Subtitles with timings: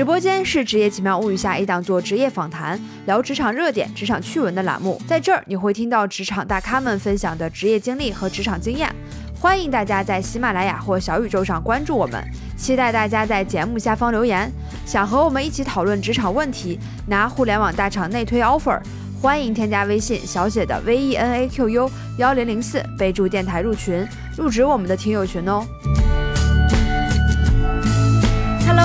[0.00, 8.90] 直播间是《职业奇妙物语》下一档做职业访谈、聊职场热点、职场趣闻的栏目，在这儿你会听到职场大咖们分享的职业经历和职场经验。
[9.38, 12.18] 欢迎大家在喜马拉雅或小宇宙上关注我们，
[12.56, 14.50] 期待大家在节目下方留言，
[14.86, 18.80] 想和我们一起讨论职场问题，拿互联网大厂内推 offer。
[19.20, 24.08] 欢迎添加微信小写的 V E N A Q U 幺零零四，备注电台入群，
[24.38, 25.62] 入职我们的听友群哦。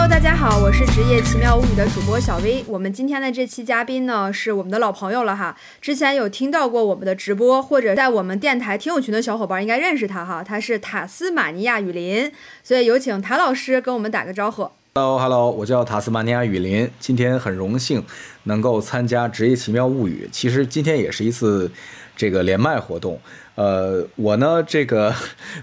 [0.08, 2.64] 大家好，我是职业奇妙物语的主播小 V。
[2.68, 5.58] 我们今天的这期嘉宾呢，是我们的老朋友了哈。
[5.82, 10.44] 之前有听到过我们的直播，或者在我们电台听友群的小伙伴应该认识他哈。
[10.44, 12.32] 他是塔斯马尼亚雨林，
[12.64, 14.70] 所以有请塔老师跟我们打个招呼。
[14.94, 18.04] Hello，Hello，我叫塔斯马尼亚雨林，今天很荣幸
[18.44, 20.28] 能够参加《职业奇妙物语》。
[20.32, 21.72] 其实今天也是一次
[22.16, 23.20] 这个连麦活动。
[23.56, 25.14] 呃，我呢，这个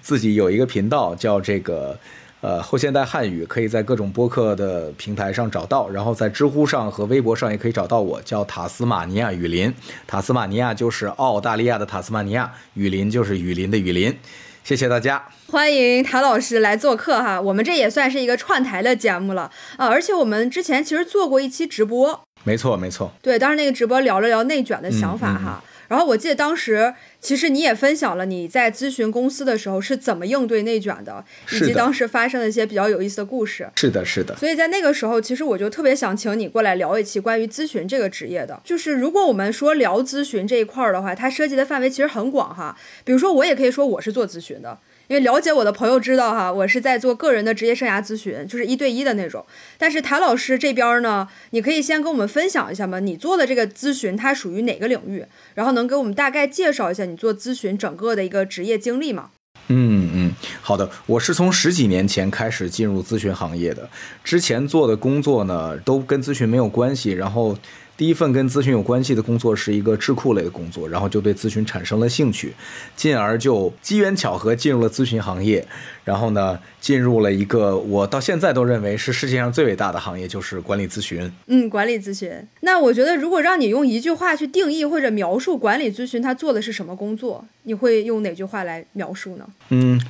[0.00, 1.96] 自己有一个频道叫这个
[2.42, 9.72] 呃后现代汉语，可以在各种播客的平台上找到，然后在知乎上和微博上也可以找到我，叫塔斯马尼亚雨林。
[10.06, 14.18] 塔斯马尼亚就是澳大利亚的塔斯马尼亚，雨林就是雨林的雨林。
[14.64, 17.40] 谢谢大家，欢迎谭老师来做客哈。
[17.40, 25.62] 我们这也算是一个串台的节目了啊，而且我们之前其实做过一期直播，没错没错，对，当时那个直播聊了聊内卷的想法哈。
[25.92, 33.68] 然后我记得当时，其实你也分享了你在咨询公司的时候是怎么应对内卷的，以及当时发生的一些比较有意思的故事。
[33.76, 34.34] 是的，是的。
[34.36, 38.58] 所以在那个时候，其实我就特别想请你过来聊一期关于咨询这个职业的。
[38.64, 42.74] 就是如果我们说聊咨询这一块儿的话，它涉及的范围其实很广哈。
[43.04, 44.78] 比如说，我也可以说我是做咨询的。
[45.08, 49.44] 因为了解我的朋友知道哈，我是在做个人的职业生涯咨询，就是一对一的那种。
[49.76, 52.98] 但是谭老师这边呢，你可以先跟我们分享一下吗？
[53.00, 55.24] 你做的这个咨询它属于哪个领域？
[55.54, 59.30] 然后能给我们大概介绍一下你做咨询整个的一个职业经历吗？
[59.68, 63.88] 嗯嗯，好的，我是从十几年前开始进入咨询行业的，
[64.24, 67.56] 之前做的工作呢都跟咨询没有关系，然后。
[68.02, 72.52] 第一份跟咨询有关系的工作是一个智库类的工作，然后就对咨询产生了兴趣，
[72.96, 75.64] 进而就机缘巧合进入了咨询行业，
[76.02, 81.30] 然后呢，进入了一个我到现在都认为是世界上最伟大的行业，就是管理咨询。
[81.46, 82.28] 嗯，管理咨询。
[82.62, 89.46] 那我觉得，如果让你用一句话去定义或者描述管理咨询，它做的是什么工作，你会用哪句话来描述呢？
[89.68, 90.00] 嗯，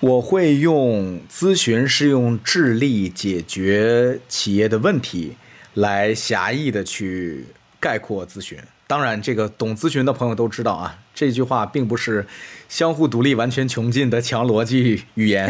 [0.00, 5.34] 我会用咨询是用智力解决企业的问题。
[5.74, 7.44] 来狭义的去
[7.78, 8.58] 概括咨询，
[8.90, 12.26] 当然，这个懂咨询的朋友都知道啊，这句话并不是
[12.68, 15.48] 相互独立、完全穷尽的强逻辑语言。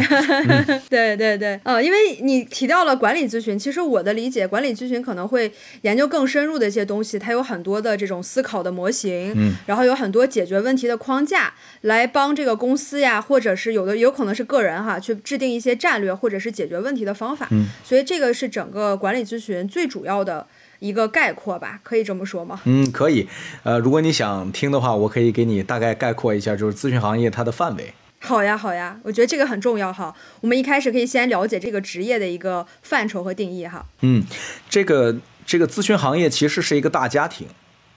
[0.87, 17.47] 对 对对，呃，因为你提到了管理咨询，其实我的理解，管理咨询可能会研究更深入的一些东西，它有很多的这种思考的模型，嗯，然后有很多解决问题的框架，来帮这个公司呀，或者是有的有可能是个人哈，去制定一些战略或者是解决问题的方法。
[17.49, 20.45] 嗯，所以这个是整个管理咨询最主要的。
[20.81, 22.59] 一个概括吧，可以这么说吗？
[22.65, 23.29] 嗯，可以。
[23.61, 27.93] 呃，如果你想听的话，我可以给你大概概括一下，就是咨询行业它的范围。
[28.19, 30.15] 好呀，好呀，我觉得这个很重要哈。
[30.41, 33.85] 我们一开始可以先了解这个职业的一个范畴和定义哈。
[34.01, 34.23] 嗯，
[34.67, 35.15] 这个
[35.45, 37.47] 这个咨询行业其实是一个大家庭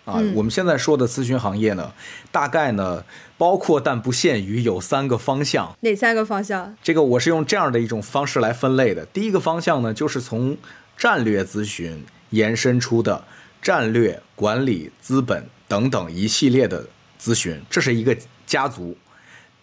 [0.05, 0.21] 啊。
[0.35, 1.95] 我们现在说的咨询行业呢，
[2.31, 3.03] 大概呢
[3.39, 5.75] 包括但不限于有三个方向。
[5.81, 6.77] 哪三个方向？
[6.83, 9.07] 这个我是用这样的一种方式来分类的。
[9.07, 10.59] 第一个方向呢，就是从
[10.99, 12.05] 战略咨询。
[12.35, 13.23] 延伸出的
[13.63, 16.85] 战略管理、资本等等一系列的
[17.21, 18.97] 咨询，这是一个家族，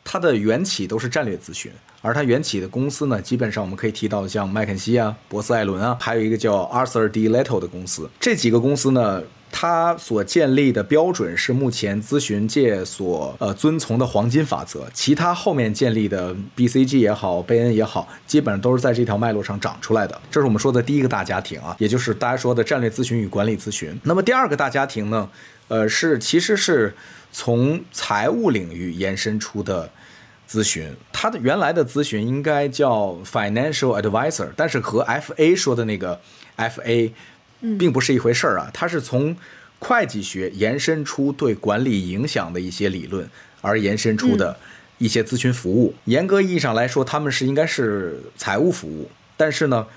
[0.03, 1.71] 它的缘起都是战略咨询，
[2.01, 7.29] 而它缘起的公司呢，基本上我们可以提到像麦肯锡啊、博斯艾伦啊，还有一个叫 Arthur D.
[7.29, 9.21] Little 的公司，这几个公司呢。
[9.51, 20.19] 它所建立的标准是目前咨询界所呃遵从的黄金法则，其他后面建立的 BCG 也好，贝恩也好，基本上都是在这条脉络上长出来的。
[20.31, 23.99] 这是我们说的第一个大家庭啊，也就是大家说的战略咨询与管理咨询。
[24.03, 25.29] 那么第二个大家庭呢，
[25.67, 26.95] 呃，是其实是
[27.33, 29.89] 从财务领域延伸出的
[30.49, 36.19] 咨询，它的原来的咨询应该叫 financial advisor，但是和 FA 说的那个
[36.57, 37.11] FA。
[37.77, 39.35] 并不是一回事儿啊，它是从
[39.79, 43.29] 会计学延伸出对管理影响的一些理论
[43.61, 44.57] 而延伸出的
[44.97, 45.93] 一些咨询服务。
[46.05, 49.87] 严格意义上来说，他们是应该是财务服务，但是呢，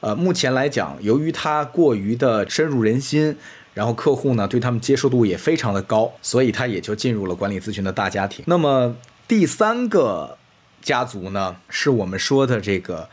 [0.00, 3.36] 呃，目前来讲，由于它过于的深入人心，
[3.74, 8.42] 然后客户呢对他们接受度也非常的高，所以他也就进入了管理咨询的大家庭。
[8.48, 8.96] 那么
[9.28, 10.38] 第三个
[10.80, 13.10] 家族呢，是我们说的这个，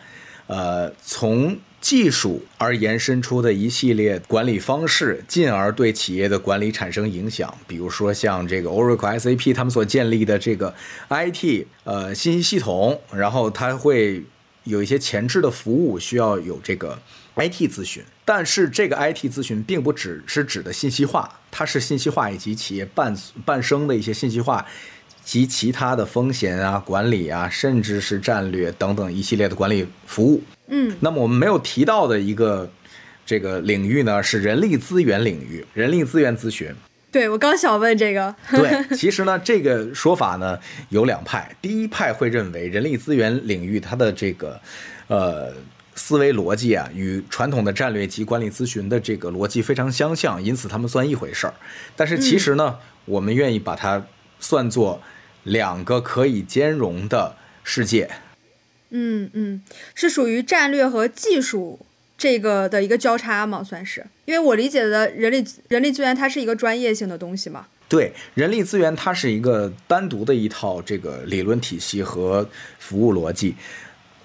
[0.53, 7.51] 呃，从技术而延伸出的一系列管理方式，进而对企业的管理产生影响。
[7.65, 10.75] 比如说像这个 Oracle、SAP 他们所建立的这个
[11.09, 14.23] IT 呃信息系统，然后它会
[14.63, 16.99] 有一些前置的服务需要有这个
[17.35, 24.63] IT 咨询，但是这个 IT 咨询并不只是指的信息化，它是信息化以及企业伴伴生的一些信息化
[25.23, 30.41] 及其他的风险啊、管理啊，甚至是战略等等一系列的管理服务。
[30.67, 32.69] 嗯，那么我们没有提到的一个
[33.25, 36.73] 这个领域呢，是人力资源领域，人力资源咨询。
[37.11, 38.35] 对我刚想问这个。
[38.49, 40.57] 对，其实呢，这个说法呢
[40.89, 41.55] 有两派。
[41.61, 44.59] 第一派会认为人力资源领域它的这个，
[45.07, 45.53] 呃，
[45.95, 51.53] 思维逻辑啊，与传统的战略及管理咨询的这个逻辑非常相像，因此他们算一回事儿。
[51.95, 54.03] 但是其实呢，我们愿意把它
[54.39, 54.99] 算作
[55.43, 58.09] 两个可以兼容的世界。
[58.89, 59.61] 嗯嗯，
[59.95, 61.79] 是属于战略和技术。
[62.15, 67.65] 这个的一个交叉吗，算是，因为我理解的人力人力资源它是一个专业性的东西嘛。
[67.89, 72.47] 对，人力资源它是一个单独的一套这个理论体系和
[72.79, 73.55] 服务逻辑，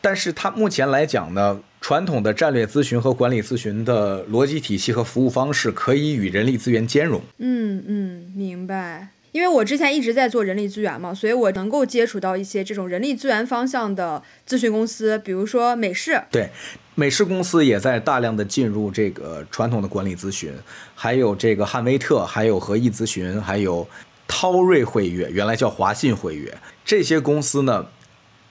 [0.00, 7.20] 但是它目前来讲呢，传统的战略咨询和管理咨询的逻辑体系和服务方式可以与人力资源兼容。
[7.38, 9.08] 嗯嗯，明白。
[9.38, 16.20] 因为我之前一直在做人力资源嘛，所以我能够接触到一些这种人力资源方向的咨询公司，比如说美世。
[16.32, 16.50] 对，
[16.96, 20.52] 美世公司也在大量的进入这个传统的管理咨询，
[20.92, 23.86] 还有这个汉威特，还有和易咨询，还有
[24.26, 26.52] 涛瑞汇悦，原来叫华信汇悦，
[26.84, 27.86] 这些公司呢，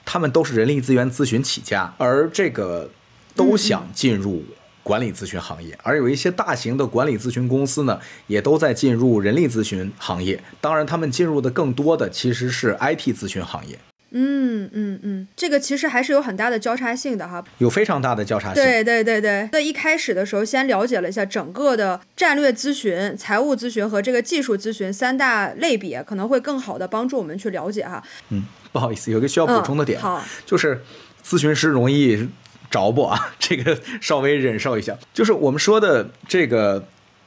[0.06, 2.88] 他们都是人力资源咨询起家，而这个
[3.36, 4.42] 都想进入。
[4.88, 10.42] 管理咨询行业，而有一些大型的管理咨询公司呢，也都在进入人力咨询行业。
[10.62, 13.78] 当然，他们进入的更多的其实是 IT 咨询行业。
[14.12, 18.54] 嗯嗯嗯，这个其实还是有很大的交叉性的哈，有非常大的交叉性。
[18.54, 19.46] 对对对对。
[19.52, 28.02] 在一开始的时候，先了解了一下整个的战略咨询、财务咨询和这个技术咨询三大类别，可能会更好的帮助我们去了解哈。
[28.30, 28.42] 嗯，
[28.72, 30.82] 不好意思，有个需要补充的点，好，就是
[31.22, 32.26] 咨询师容易。
[32.70, 33.32] 着不啊？
[33.38, 34.96] 这个稍微忍受一下。
[35.12, 36.86] 就是我们说的这个，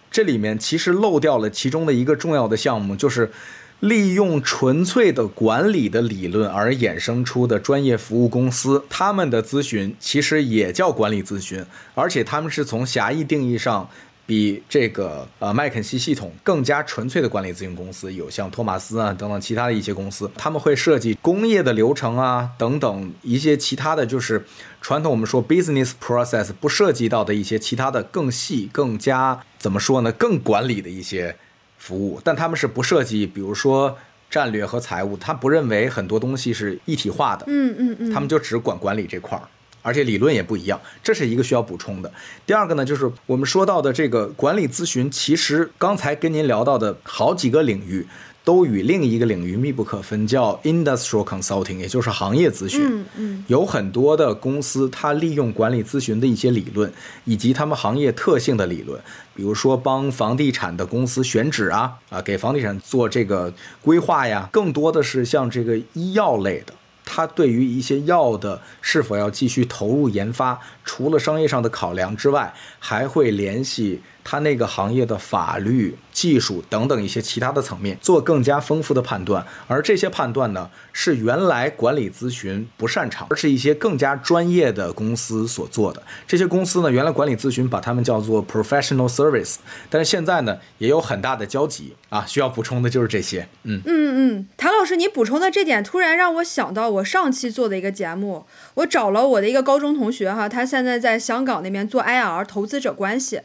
[0.09, 3.31] 这里面其实漏掉了其中的一个重要的项目，就是
[3.79, 11.65] 利用纯粹的管理的理论而衍生出的专业服务公司，他们的咨询其实也叫管理咨询，
[11.95, 13.89] 而且他们是从狭义定义上。
[14.25, 24.45] 比这个呃麦肯锡系统更加纯粹的管理咨询公司有像托马斯啊等等其他的一些公司，他们会设计工业的流程啊等等一些其他的就是
[24.79, 30.12] 传统我们说 business process 不涉及到的一些其他的更细更加怎么说呢？
[30.13, 31.35] 更管理的一些
[31.77, 33.97] 服务，但他们是不涉及比如说
[34.29, 39.44] 战略和财务，他不认为很多东西是一体化的，嗯嗯嗯，他们就只管管理这块儿。
[39.81, 42.12] 而且理论也不一样，这是一个需要补充的。
[42.45, 48.06] 第二个呢，就是我们说到的这个管理咨询，其实刚才跟您聊到的好几个领域。
[48.44, 52.81] 都与另一个领域密不可分，叫 industrial consulting，也就是行业咨询。
[52.83, 56.92] 嗯嗯，有很多的公司，它利用管理咨询的一些理论，
[57.24, 59.00] 以及他们行业特性的理论，
[59.36, 66.74] 比如说帮房地产的公司选址啊，啊，给房地产做这个规划呀，更多的是像这个医药类的。
[67.06, 74.01] 他对于一些药的是否要继续投入研发，除了商业上的考量之外，还会联系。
[74.23, 86.01] 他那个行业的法律、技术等等一些其他的层面，做更加丰富的判断，而这些判断呢，是原来管理咨询不擅长，而是一些更加专业的公司所做的。
[86.28, 89.56] 这些公司呢，原来管理咨询把他们叫做 professional service，
[89.90, 92.25] 但是现在呢，也有很大的交集啊。
[92.28, 93.47] 需要补充的就是这些。
[93.63, 103.42] 嗯嗯嗯，谭老师，你补充的这点突然让我想到我上期做的一个节目，我找了我的一个高中同学哈，他现在在香港那边做 IR 投资者关系。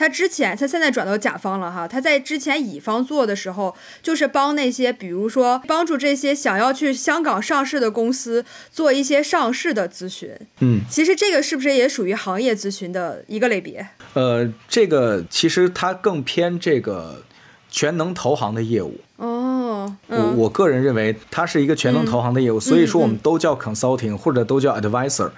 [0.00, 1.86] 他之前，他现在转到甲方了哈。
[1.86, 8.42] 他在之前乙方做的时候，就是帮那些，比如说帮助这些想要去香港上市的公司
[8.72, 10.34] 做一些上市的咨询。
[10.60, 13.86] 嗯，其实这个是不是也属于行业咨询的一个类别？
[14.14, 17.22] 呃，这个其实它更偏这个
[17.68, 18.98] 全能投行的业务。
[19.16, 25.30] 哦，我我个人认为它是一个全能投行的业务，所以说我们都叫 consulting 或者都叫 advisor。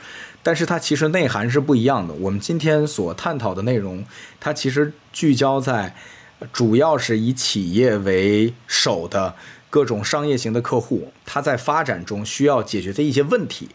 [0.42, 2.12] 但是它其实内涵是不一样的。
[2.14, 4.04] 我们今天所探讨的内容，
[4.40, 5.94] 它其实聚焦在，
[6.52, 9.34] 主要是以企业为首的
[9.70, 13.68] 各种商业型的客户，他在发展中需要解决的一些问题。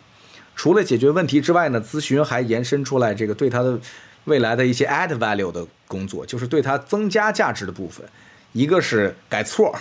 [0.55, 3.79] 除了解决问题之外呢，咨询还延伸出来这个对他的
[4.25, 8.05] 未来的一些 add value 的工作，就是对他增加价值的部分。
[8.53, 9.73] 一个是改错，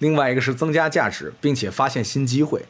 [0.00, 2.64] 另外一个是增加价值，并且发现新机会，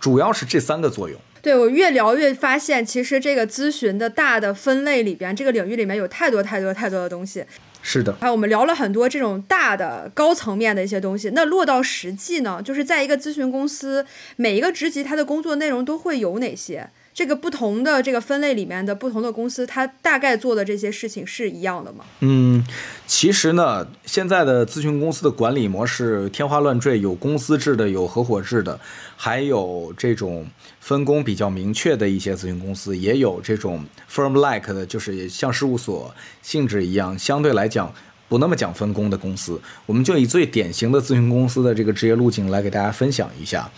[0.00, 1.20] 主要是这三个作用。
[1.42, 7.44] 对我越聊越发现，其实这个咨询的大的分类里边，这个领域里面有太多太多太多的东西。
[7.82, 11.30] 是的，还有我们聊了很多这种大的高层面的一些东西。
[11.34, 14.04] 那落到实际呢，就是在一个咨询公司，
[14.36, 16.90] 每一个职级他的工作内容都会有哪些？
[17.12, 22.04] 这个不同的这个分类里面的不同的公司，它大概做的这些事情是一样的吗？
[22.20, 22.64] 嗯，
[23.06, 28.78] 其实呢，现在的咨询公司的管理模式天花乱坠，有公司制的，有合伙制的，
[29.16, 30.46] 还有这种
[30.90, 37.94] 分工比较明确的一些咨询公司，也有这种 firm like 的，就是像事务所性质一样，相对来讲
[38.28, 39.60] 不那么讲分工的公司。
[39.86, 43.70] 我们就以最典型的咨询公司的这个职业路径来给大家分享一下。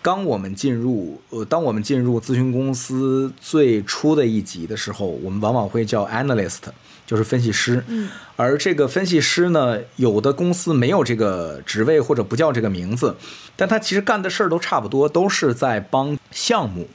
[0.00, 6.60] 当我们进入呃，当我们进入咨询公司最初的一级的时候，我们往往会叫 analyst，
[7.06, 7.82] 就是分析师。
[7.86, 13.16] 嗯，而这个分析师呢，有的公司没有这个职位或者不叫这个名字，
[13.54, 16.88] 但他其实干的事儿都差不多，都是在帮项目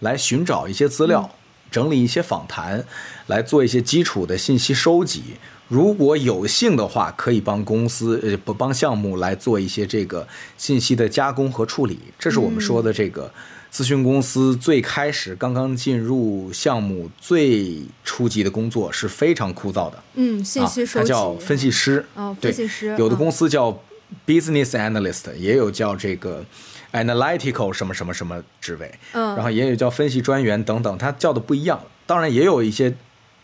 [0.00, 1.30] 来寻找一些资料，
[1.70, 2.84] 整理一些访谈，
[3.28, 5.22] 来做一些基础的信息收集。
[5.68, 10.28] 如果有幸的话，可以帮公司呃不帮项目来做一些这个
[10.58, 11.98] 信息的加工和处理。
[12.18, 13.32] 这是我们说的这个
[13.72, 20.02] 咨询公司最开始刚刚进入项目最初级的工作是非常枯燥的。
[20.14, 21.08] 嗯，信息收啊，它。
[21.08, 22.04] 叫分析师。
[22.14, 22.94] 哦，对分析师。
[22.98, 23.82] 有的嗯公司叫
[24.26, 26.44] business analyst，也有叫这个
[26.92, 31.82] analytical 什么什么什么职位，嗯，然后也有叫分析专员等等，它叫的不一样。
[32.04, 32.92] 当然也有一些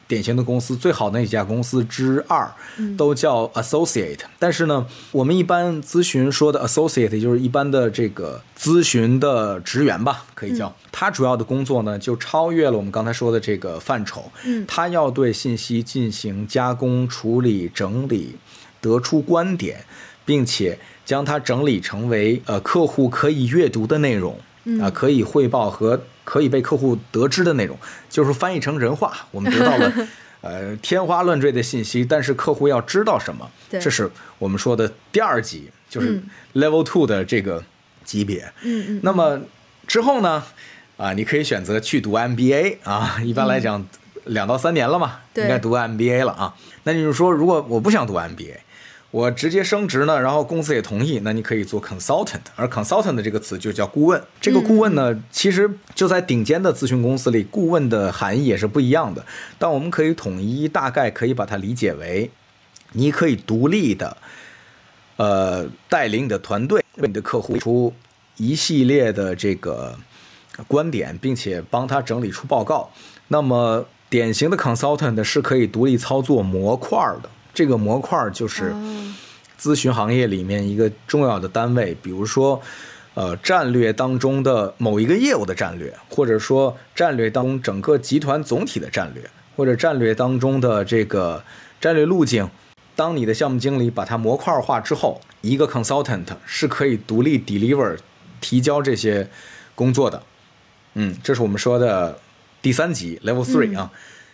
[0.08, 4.20] 典型的公司，最好的那几家公司之二嗯都叫 associate。
[4.38, 10.76] 但是呢，我们一般咨询说的 associate 也就是一般的这个咨询的职员吧，可以嗯叫。
[10.90, 14.24] 他主要的工作呢，就超越了我们刚才说的这个范畴。
[14.44, 18.34] 嗯他要对信息进行加工、处理、整理，
[18.80, 19.84] 得出观点，
[20.24, 24.38] 并且将它整理成为呃客户可以阅读的内容。
[24.68, 24.80] 嗯。
[24.80, 27.76] 啊，可以汇报和可以被客户得知的内容，
[28.10, 29.92] 就是翻译成人话，我们得到了
[30.42, 33.80] 呃天花乱坠的信息，但是客户要知道什么，对。
[33.80, 36.10] 这是我们说的第二级，就是
[36.54, 36.62] 嗯。
[36.62, 37.64] level two 的这个
[38.04, 38.52] 级别。
[38.62, 39.40] 嗯嗯，那么
[39.86, 40.44] 之后呢，
[40.96, 43.84] 啊，你可以选择去读 MBA 啊，一般来讲
[44.26, 45.44] 两到三年了嘛，对。
[45.44, 46.54] 应该读 MBA 了啊。
[46.84, 48.56] 那你就说，如果我不想读 MBA，
[49.10, 54.22] 我直接升职呢，然后公司也同意，那你可以做 consultant，而 consultant 的这个词就叫顾问。
[54.38, 59.24] 这个顾问呢，其实就在顶尖的咨询公司里，顾问的含义也是不一样的。
[59.58, 62.30] 但我们可以统一，大概可以把它理解为，
[62.92, 64.18] 你可以独立的，
[65.16, 67.94] 呃，带领你的团队为你的客户出
[68.36, 69.98] 一系列的这个
[70.66, 72.90] 观点，并且帮他整理出报告。
[73.28, 77.30] 那么，典型的 consultant 是可以独立操作模块的。
[77.58, 79.14] 这个模块就是哦
[79.58, 82.62] 咨询行业里面一个重要的单位，比如说，
[83.14, 91.42] 呃，战略当中的某一个业务的战略，或者说战略当中整个集团总体的战略，或者战略当中的这个
[91.80, 92.48] 战略路径。
[92.94, 97.98] 当你的项目经理把它模块化之后，一个 consultant 是可以独立 deliver
[98.40, 99.28] 提交这些
[99.74, 100.22] 工作的。
[100.94, 102.20] 嗯，这是我们说的
[102.62, 103.90] 第三级 level three 啊。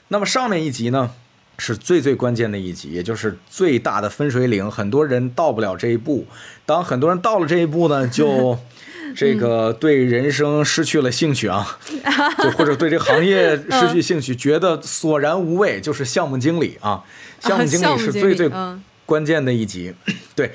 [0.09, 1.11] 那么上面一级呢，
[1.59, 4.71] 是最最关键的一级，也就是最大的分水岭。
[4.71, 6.27] 很多人到不了这一步，
[6.67, 8.59] 当很多人到了这一步呢，就
[9.15, 11.79] 这个对人生失去了兴趣啊，
[12.43, 17.05] 就或者对这个行业失去兴趣，觉得索然无味，就是项目经理啊。
[17.41, 19.95] 项目经理是最最嗯关键的一级，
[20.35, 20.51] 对，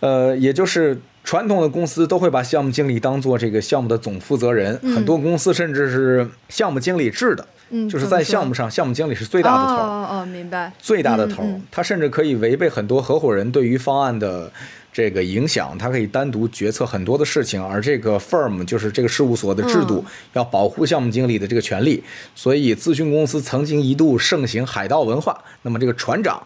[0.00, 10.72] 呃，也就是传统的公司都会把项目经理当做这个项目的总负责人，嗯很多公司甚至是项目经理制的，嗯，就是在项目上，项目经理是最大的头儿，哦哦哦，明白。
[10.78, 14.50] 最大的头儿嗯嗯，他甚至可以违背很多合伙人对于方案的
[14.92, 22.02] 这个影响，他可以单独决策很多的事情，而这个 firm 就是这个事务所的制度嗯要保护项目经理的这个权利，
[22.34, 26.44] 所以咨询公司曾经一度盛行海盗文化，那么这个船长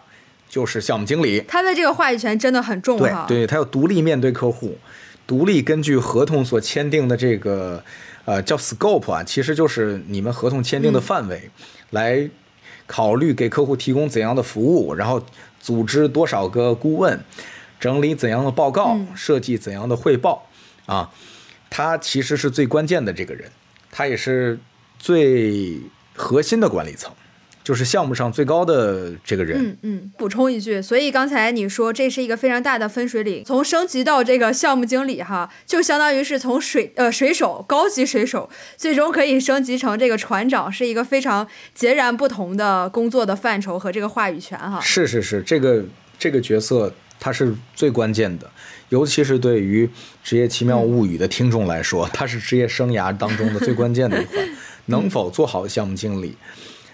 [0.48, 3.24] 就是项目经理，他的这个话语权真的很重哈。
[3.26, 4.76] 对对，他要独立面对客户，
[5.26, 7.82] 独立根据合同所签订的这个
[8.24, 11.50] 呃叫 scope 啊，其实就是你们合同签订的范围，
[11.90, 12.28] 来
[12.86, 15.24] 考虑给客户提供怎样的服务，然后
[15.60, 17.18] 组织多少个顾问，
[17.80, 20.46] 整理怎样的报告，嗯设计怎样的汇报
[20.86, 21.10] 啊，
[21.70, 23.50] 他其实是最关键的这个人，
[23.90, 24.58] 他也是
[24.98, 25.80] 最
[26.14, 27.12] 核心的管理层。
[27.64, 44.80] 就是项目上最高的这个人，嗯嗯，补充一句，所以刚才你说这是一个非常大的分水岭，从升级到这个项目经理哈，就相当于是从水呃水手高级水手，最终可以升级成这个船长，是一个非常截然不同的工作的范畴和这个话语权哈。
[44.80, 45.84] 是是是，这个
[46.18, 48.50] 这个角色他是最关键的，
[48.88, 49.86] 尤其是对于
[50.24, 54.48] 《职业奇妙物语》的听众来说，他是职业生涯当中的最关键的一环。
[54.86, 56.36] 能否做好项目经理？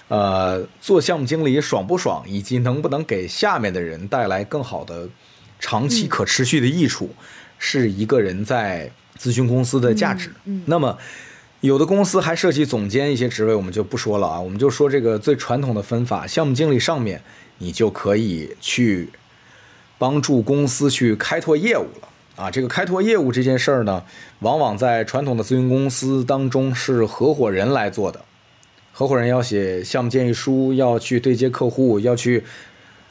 [0.09, 5.09] 呃，做项目经理爽不爽，以及能不能给下面的人带来更好的
[5.59, 7.11] 长期可持续的益处，
[7.59, 10.31] 是一个人在咨询公司的价值。
[10.45, 10.97] 嗯嗯那么，
[11.61, 17.21] 有的公司还涉及总监一些职位，我们就不说了啊，我们就说这个最传统的分法，项目经理上面
[17.59, 19.11] 你就可以去
[19.99, 22.51] 帮助公司去开拓业务了啊。
[22.51, 24.03] 这个开拓业务这件事儿呢，
[24.39, 28.25] 往往在传统的咨询公司当中是合伙人来做的，
[28.99, 32.43] 合伙人要写项目建议书，要去对接客户，要去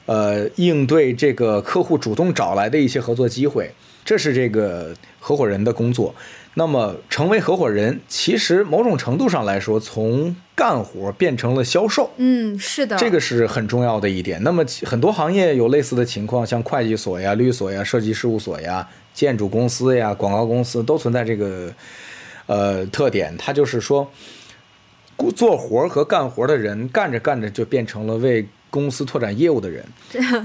[0.06, 3.72] 呃应对这个客户主动找来的一些合作机会，
[4.03, 6.13] 这是这个合伙人的工作。
[6.56, 12.10] 那么，成为合伙人，其实某种程度上来说，从干活变成了销售。
[12.17, 14.44] 嗯，是的，这个是很重要的一点。
[14.44, 21.72] 那么，很多行业有类似的情况，像会计所呀、律所呀、设计事务所呀、建筑公司呀、广告公司都存在这个
[22.48, 23.34] 呃特点。
[23.38, 24.12] 它就是说，
[25.36, 29.84] 做活和干活的人干着干着就变成了为公司拓展业务的人，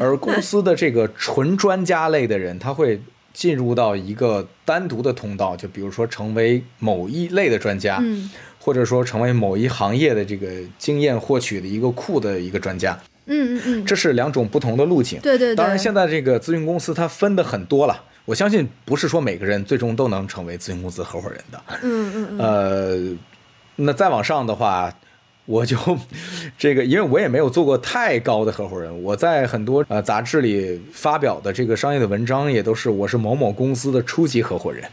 [0.01, 3.01] 而公司的这个纯专家类的人，他会。
[3.35, 12.93] 进入到一个单独的通道，就比如说成为某一类的专家，嗯，或者说成为某一行业的这个经验获取的一个库的一个专家，
[13.25, 15.19] 嗯嗯嗯，这是两种不同的路径。
[15.23, 15.57] 对对对。
[15.57, 21.59] 当然，现在这个咨询公司它分的很多了，我相信不是说每个人最终都能成为咨询公司合伙人的。
[21.83, 22.39] 嗯嗯嗯。
[22.39, 23.17] 呃，
[23.77, 24.93] 那再往上的话。
[25.45, 25.77] 我就
[26.57, 34.89] 这个，因为我也没有做过太高的合伙人，我在很多呃杂志里发表的这个商业的文章也都是我是某某公司的初级合伙人。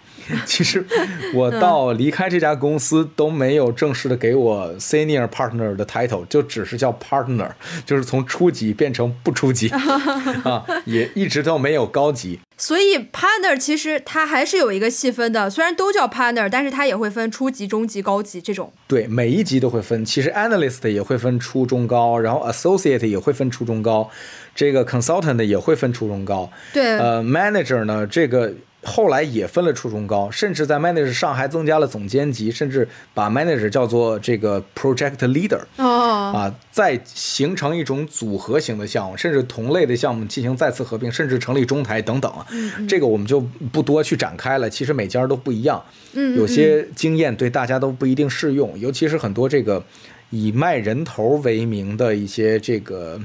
[0.45, 0.85] 其实
[1.33, 7.49] 我到离开这家公司都没有正式的给我 senior partner 的 title，就只是叫 partner，
[7.85, 9.69] 就是从初级变成不初级
[10.43, 12.39] 啊，也一直都没有高级。
[12.57, 18.73] 所以 partner 其实它还是有一个细分的，虽然都叫 partner，但是它也会分初级、中级、高级这种。
[18.85, 20.03] 对，每一级都会分。
[20.03, 24.09] 其实 analyst 也会分初中高，然后 associate 也会分初中高，
[24.53, 26.51] 这个 consultant 也会分初中高。
[26.73, 28.53] 对，呃，manager 呢，这个。
[28.81, 42.47] 后来也分了初中高，甚至在 manager 上还增加了总监级，甚至把 manager 叫做这个 project leader，啊，再形成一种组合型的项目，甚至同类的项目进行再次合并，甚至成立中台等等啊。
[42.87, 44.69] 这个我们就不多去展开了。
[44.69, 49.83] 其实每家都不一样，有些经验对大家都不一定适用，尤其是很多这个
[50.29, 53.19] 以卖人头为名的一些这个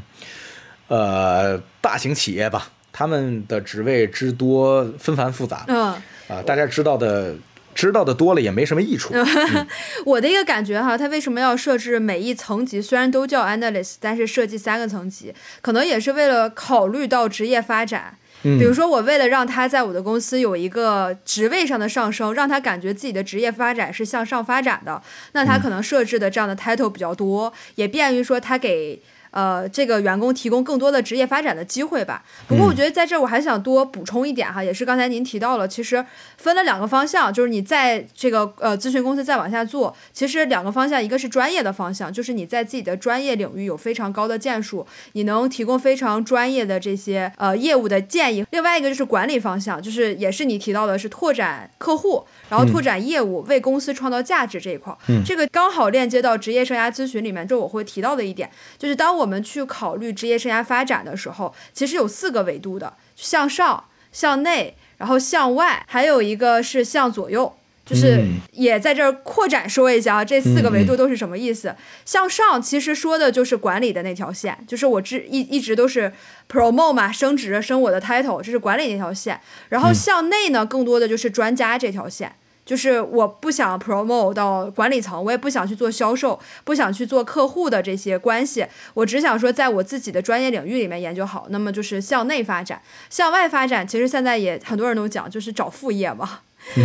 [0.88, 2.72] 呃大型企业吧。
[2.96, 5.64] 他们的职位之多，纷繁复杂。
[5.66, 5.92] 嗯，
[6.28, 7.34] 啊，大家知道的，
[7.74, 9.12] 知道的多了也没什么益处。
[10.06, 18.16] 我的一个感觉哈，他为什么要设置每一层级虽然都叫 analyst，但是设计三个层级，可能也是为了考虑到职业发展。
[18.42, 25.02] 比如说，我为了让他在我的公司有一个职位上的上升，让他感觉自己的职业发展是向上发展的，
[25.32, 29.02] 那他可能设置的这样的 title 比较多，也便于说他给。
[29.34, 32.22] 呃，这个员工提供更多的职业发展的机会吧。
[32.46, 36.06] 不过，我觉得在这儿我还想多补充一点哈，也是刚才您提到了，其实
[36.44, 52.26] 分了两个方向，就是你在这个呃咨询公司再往下做，其实两个方向，一个是专业的方向，就是你在自己的专业领域有非常高的建树，你能提供非常专业的这些呃业务的建议；另外一个就是管理方向，就是也是你提到的是拓展客户。
[52.50, 57.48] 然后拓展业务，为公司创造价值这一块，这个刚好链接到职业生涯咨询里面。
[57.48, 67.52] 这我会提到的一点，就是当我们去考虑职业生涯发展的时候，其实有四个维度的：向上、向内，然后向外，还有一个是向左右。
[67.84, 71.76] 就是也在这儿扩展说一下啊，这四个维度都是什么意思？
[72.06, 76.10] 向上其实说的就是管理的那条线，就是我之一一直都是
[76.50, 79.38] promote 嘛，升职升我的 title，这是管理那条线。
[79.68, 91.46] 然后向内呢，更多的就是专家这条线，就是我不想 promote 到管理层，我也不想去做销售，不想去做客户的这些关系，我只想说在我自己的专业领域里面研究好。
[91.50, 96.40] 那么就是向内发展，向外发展，其实现在也很多人都讲，就是找副业嘛。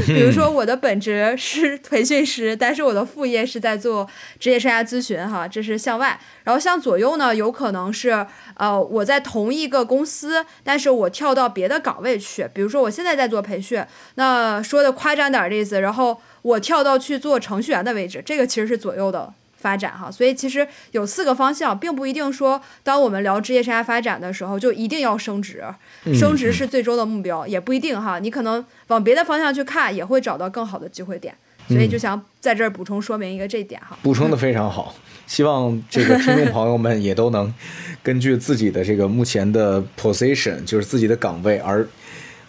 [0.06, 4.08] 比如说，我的本职是 培训师，但是我的副业是在做
[4.40, 6.20] 职业生涯咨询，哈，这是向外。
[6.44, 12.48] 然后向左右呢，有可能是，呃，我在同一个公司，但是我跳到别的岗位去。
[12.54, 13.84] 比如说，我现在在做培训，
[14.16, 19.34] 那说的夸张点的意思，然后我跳到去做程序员的位置，这个其实是左右的。
[19.60, 25.64] 发展哈，所以其实有四个方向，并不一定说，当我们聊职业生涯发展的时候，就一定要升职，
[26.14, 28.20] 升职是最终的目标，也不一定哈。
[28.20, 31.36] 你可能往别的方向去看，也会找到更好的机会点。
[31.68, 33.96] 所以就想在这儿补充说明一个这一点哈。
[34.02, 34.96] 补充的非常好，
[35.28, 37.54] 希望这个听众朋友们也都能
[38.02, 41.88] 根据自己的这个目前的 position，就是自己的岗位，而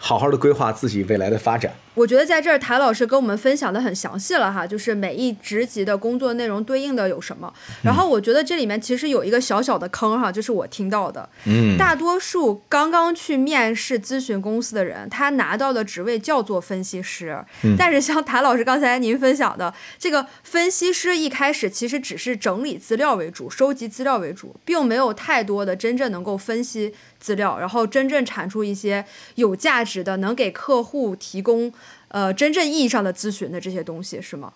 [0.02, 1.70] 好好的规划自己未来的发展。
[1.94, 7.52] 我觉得在这儿谭老师跟我们分享的很详细了哈，就是每一职级的工作内容对应的有什么。
[7.82, 29.04] 然后我觉得这里面其实有一个小小的坑哈，就是我听到的，嗯，大多数刚刚去面试咨询公司的人，他拿到的职位叫做分析师，嗯但是像谭老师刚才您分享的，这个分析师一开始其实只是整理资料为主，收集资料为主，并没有太多的真正能够分析资料，然后真正产出一些
[29.35, 31.72] 有价值的，能给客户提供
[32.09, 34.52] 呃真正意义上的咨询的这些东西，是吗？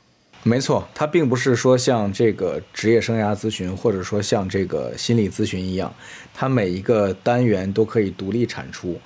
[0.47, 5.95] 没错，它并不是说像这个职业生涯咨询，或者说像这个心理咨询一样，
[6.35, 9.01] 它每一个单元都可以独立产出。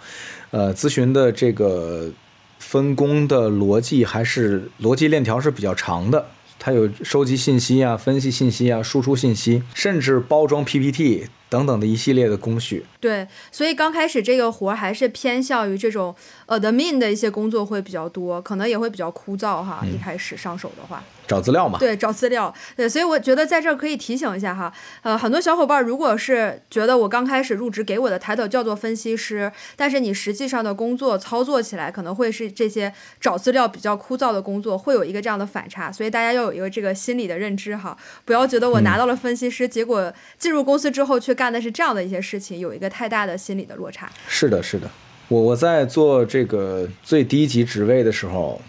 [0.50, 2.10] 呃，咨询的这个
[2.58, 6.26] 分工的逻辑还是逻辑链条是比较长的，
[6.58, 12.84] 它有收集信息啊、分析信息啊、输出信息，甚至包装 PPT 等等的一系列的工序。
[13.00, 16.14] 对，所以刚开始这个活儿还是偏向于这种
[16.48, 19.82] admin 的一些工作会比较多，可能也会比较枯燥哈。
[19.84, 44.10] 一开始上手的话，找资料嘛，对，找资料，对，所以我觉得在这儿可以提醒一下哈，呃，很多小伙伴如果是觉得我刚开始入职给我的 title 叫做分析师，但是你实际上的工作操作起来可能会是这些找资料比较枯燥的工作，会有一个这样的反差，所以大家要有一个这个心理的认知哈，不要觉得我拿到了分析师，结果进入公司之后却干的是这样的一些事情，有一个太大的心理的落差。
[44.26, 44.90] 是的，是的。
[45.28, 48.60] 我我在做这个最低级职位的时候，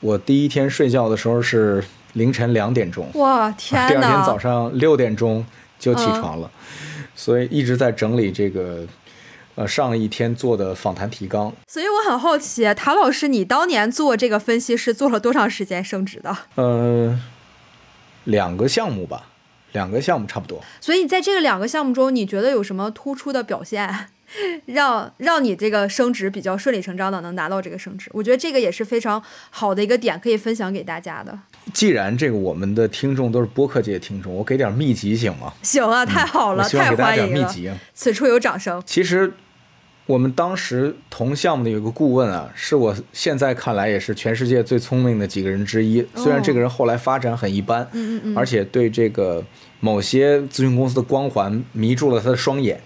[0.00, 1.82] 我第一天睡觉的时候是
[2.14, 4.24] 凌晨两点钟，哇天，第天二天！
[4.26, 5.46] 早上六点钟
[5.78, 6.50] 就起床了，
[7.14, 8.84] 所以一直在整理这个
[9.54, 11.52] 呃上一天做的访谈提纲。
[11.68, 16.36] 所以我很好奇，谭老师，你当年做这个分析师做了多长时间升职的？
[16.56, 17.16] 呃，
[18.24, 19.28] 两个项目吧，
[19.72, 20.62] 两个项目差不多。
[20.80, 24.08] 所以在这个两个项目中，你觉得有什么突出的表现，
[24.66, 28.10] 让让你这个升职比较顺理成章的能拿到这个升职？
[28.12, 31.38] 我觉得这个也是非常好的一个点，可以分享给大家的。
[31.72, 35.52] 既然这个我们的听众都是播客界听众，我给点秘籍行吗？
[35.62, 37.76] 行啊，太好了，太欢迎了，秘籍啊。
[37.94, 38.82] 此处有掌声。
[38.86, 39.32] 其实
[40.08, 46.02] 我们当时同项目的有个顾问啊，是我现在看来也是全世界最聪明的几个人之一。
[46.14, 49.44] 虽然这个人后来发展很一般，哦嗯嗯嗯而且对这个
[49.80, 52.80] 某些咨询公司的光环迷住了他的双眼，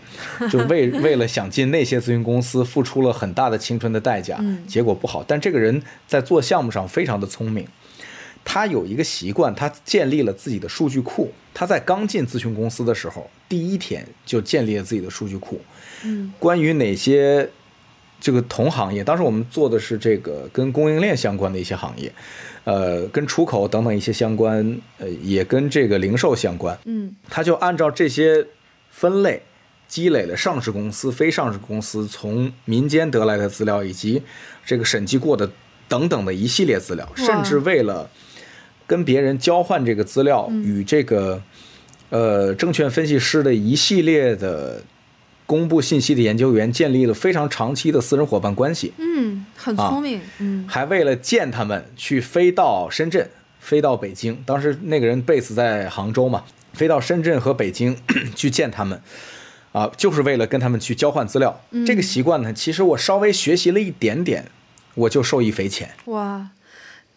[0.50, 5.22] 就为 为了想进那些咨询公司付出了很大的青春的代价，嗯结果不好。
[5.24, 7.64] 但这个人在做项目上非常的聪明。
[8.44, 11.30] 他有一个习惯，他建立了自己的数据库。
[11.54, 15.60] 他在刚进咨询公司的时候，第一天就建立了自己的数据库。
[16.04, 16.32] 嗯。
[16.38, 17.48] 关于哪些
[18.20, 22.12] 这个同行业，当时我们做的是这个跟供应链相关的一些行业，
[22.64, 26.78] 呃，跟出口等等一些相关，呃，也跟这个零售相关。
[26.84, 27.14] 嗯。
[27.28, 28.46] 他就按照这些
[28.90, 29.42] 分类，
[29.88, 34.22] 积累了上市公司、非上市公司从民间得来的资料，以及
[34.64, 35.50] 这个审计过的
[35.88, 38.08] 等等的一系列资料，甚至为了
[38.86, 41.42] 跟别人交换这个资料，与这个
[42.10, 44.82] 呃证券分析师的一系列的
[45.52, 48.90] 公布信息的研究员建立了非常长期的私人伙伴关系。
[48.96, 50.18] 嗯，很啊聪明。
[50.38, 53.28] 嗯还为了见他们去飞到深圳，
[53.60, 54.42] 飞到北京。
[54.46, 57.94] 当时那个人 base 在杭州嘛，飞到深圳和北京
[58.34, 58.98] 去见他们，
[59.72, 61.60] 啊，就是为了跟他们去交换资料。
[61.72, 64.46] 嗯这个习惯呢，其实我稍微学习了一点点，
[64.94, 65.90] 我就受益匪浅。
[66.06, 66.48] 哇，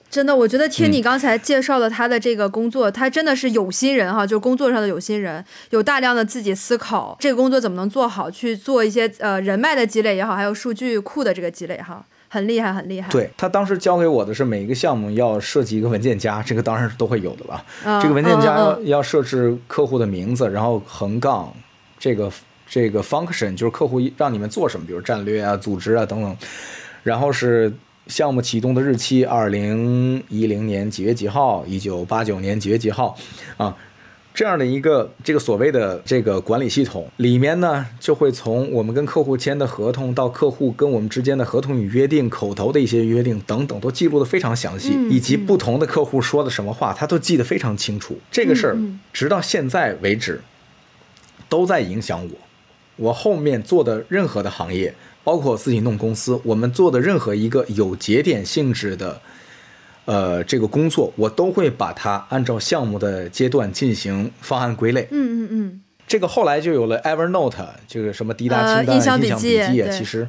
[0.09, 17.65] 真的，我觉得听嗯你刚才介绍的他的这个工作，他真的是有心人哈，就是工作上的有心人，有大量的自己思考这个工作怎么能做好，去做一些呃人脉的积累也好，还有数据库的这个积累哈，很厉害，很厉害。，对他当时交给我的是每一个项目要设计一个文件夹， 这个当然是都会有的了。
[17.83, 21.53] 嗯、这个文件夹要、要设置客户的名字，然后横杠
[21.99, 22.31] 这个
[22.67, 26.37] 这个 function 就是客户让你们做什么，比如战略啊、组织啊等等，
[27.03, 27.73] 然后是
[28.07, 33.17] 项目启动的日期，二零一零年几月几号，一九八九年几月几号，
[33.57, 33.75] 啊。
[34.37, 48.19] 这样的一个这个所谓的这个管理系统里面呢，就会从我们跟客户签的合同到客户跟我们之间的合同与约定、口头的一些约定等等，都记录的非常详细，嗯以及嗯不同的客户说的什么话，他都记得非常清楚。
[48.29, 48.77] 这个事儿
[49.13, 50.41] 直到现在为止
[51.47, 52.31] 都在影响我。
[52.97, 54.93] 我后面做的任何的行业，
[55.25, 59.19] 包括我自己弄公司，我们做的任何一个有节点性质的，
[60.05, 65.07] 呃，这个工作，我都会把它按照项目的阶段进行方案归类。
[65.11, 70.25] 嗯嗯嗯，这个后来就有了 Evernote，这个什么滴答清单、呃印象笔笔记其实。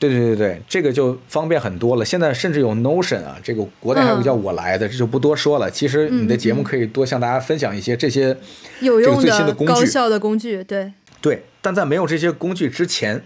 [0.00, 2.04] 对对对对，这个就方便很多了。
[2.04, 5.68] 现在甚至有 Notion 啊，这个国内还有个叫我来的，这就不多说了。
[5.68, 8.36] 其实你的节目可以多向大家分享一些这些
[8.78, 13.20] 有用这个最新的工具高效的工具，对，对，但在没有这些工具之前，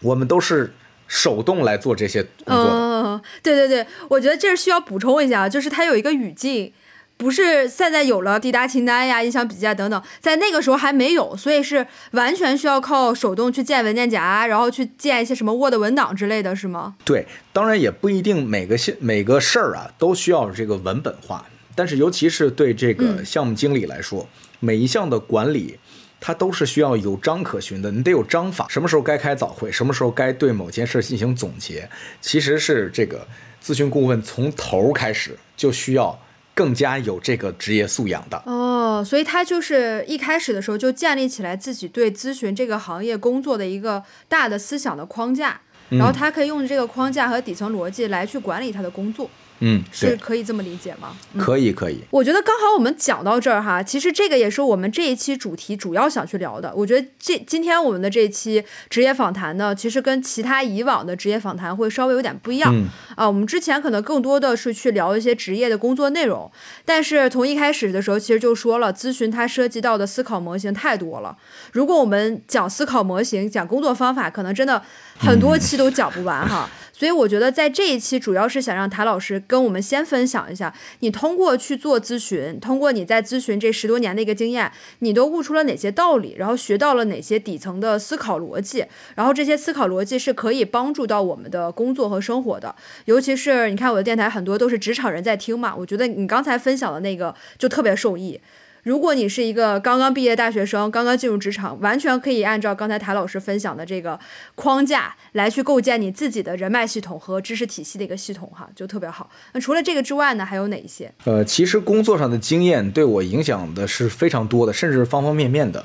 [0.00, 0.72] 我们都是
[1.06, 2.70] 手动来做这些工作的。
[2.70, 6.72] 嗯，对对对，我觉得这是需要补充一下，就是它有一个语境。
[7.16, 16.94] 不是现在有了滴答清单呀、音响笔记啊等等，在那个时候还没有，所以是完全需要靠手动去建文件夹，然后去建一些什么 Word 文档之类的是吗？
[17.04, 24.26] 对，当然也不一定每个现每个事儿啊都需要这个文本化，但是尤其是对这个项目经理来说，
[24.58, 25.78] 每一项的管理，
[26.20, 31.88] 它都是需要有章可循的，你得有章法，什么时候该开早会，什么时候该对某件事进行总结，
[32.20, 33.26] 其实是这个
[33.64, 36.18] 咨询顾问从头开始就需要。
[36.52, 49.28] 更加有这个职业素养的哦，所以他就是一开始的时候就建立起来自己对咨询这个行业工作的一个大的思想的框架，然后他可以用这个框架和底层逻辑来去管理他的工作。
[49.62, 51.14] 嗯，是可以这么理解吗？
[51.36, 52.00] 可以，可以。
[52.10, 56.72] 我觉得刚好我们讲到这儿哈，其实这个也是我们这一期主题主要想去聊的。
[56.74, 62.74] 我觉得这今天我们的这一期职业访谈呢，其实跟其他以往的职业访谈会稍微有点不一样
[63.16, 63.26] 啊。
[63.26, 66.50] 我们之前可能更多的是去聊一些职业的工作内容，
[66.86, 71.36] 但是从一开始的时候其实就说了，咨询它涉及到的思考模型太多了。
[71.72, 74.82] 如果我们讲思考模型、讲工作方法，可能真的
[75.20, 76.68] 很多期都讲不完哈。
[76.92, 92.74] 所以我觉得在这一期主要是想让谭老师跟我们先分享一下，你通过去做咨询，通过你在咨询这十多年的一个经验，你都悟出了哪些道理，然后学到了哪些底层的思考逻辑，然后这些思考逻辑是可以帮助到我们的工作和生活的。
[93.06, 98.38] 尤其是你看我的电台很多都是职场人在听嘛，我觉得你刚才分享的那个就特别受益。
[98.82, 104.18] 如果你是一个刚刚毕业大学生，刚刚进入职场，完全可以按照刚才谭老师分享的这个
[104.54, 109.28] 框架来去构建你自己的人脉系统和知识体系的一个系统，哈，就特别好。
[109.52, 111.12] 那除了这个之外呢，还有哪一些？
[111.24, 115.84] 呃，其实工作上的经验对我影响的是非常多的，甚至方方面面的。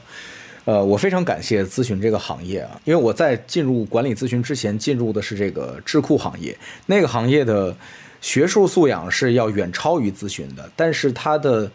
[0.64, 7.76] 呃，我非常感谢咨询这个行业啊，因为我在进入管理咨询之前，进入的是这个智库行业，那个行业的
[8.22, 11.70] 学术素养是要远超于咨询的，但是它的。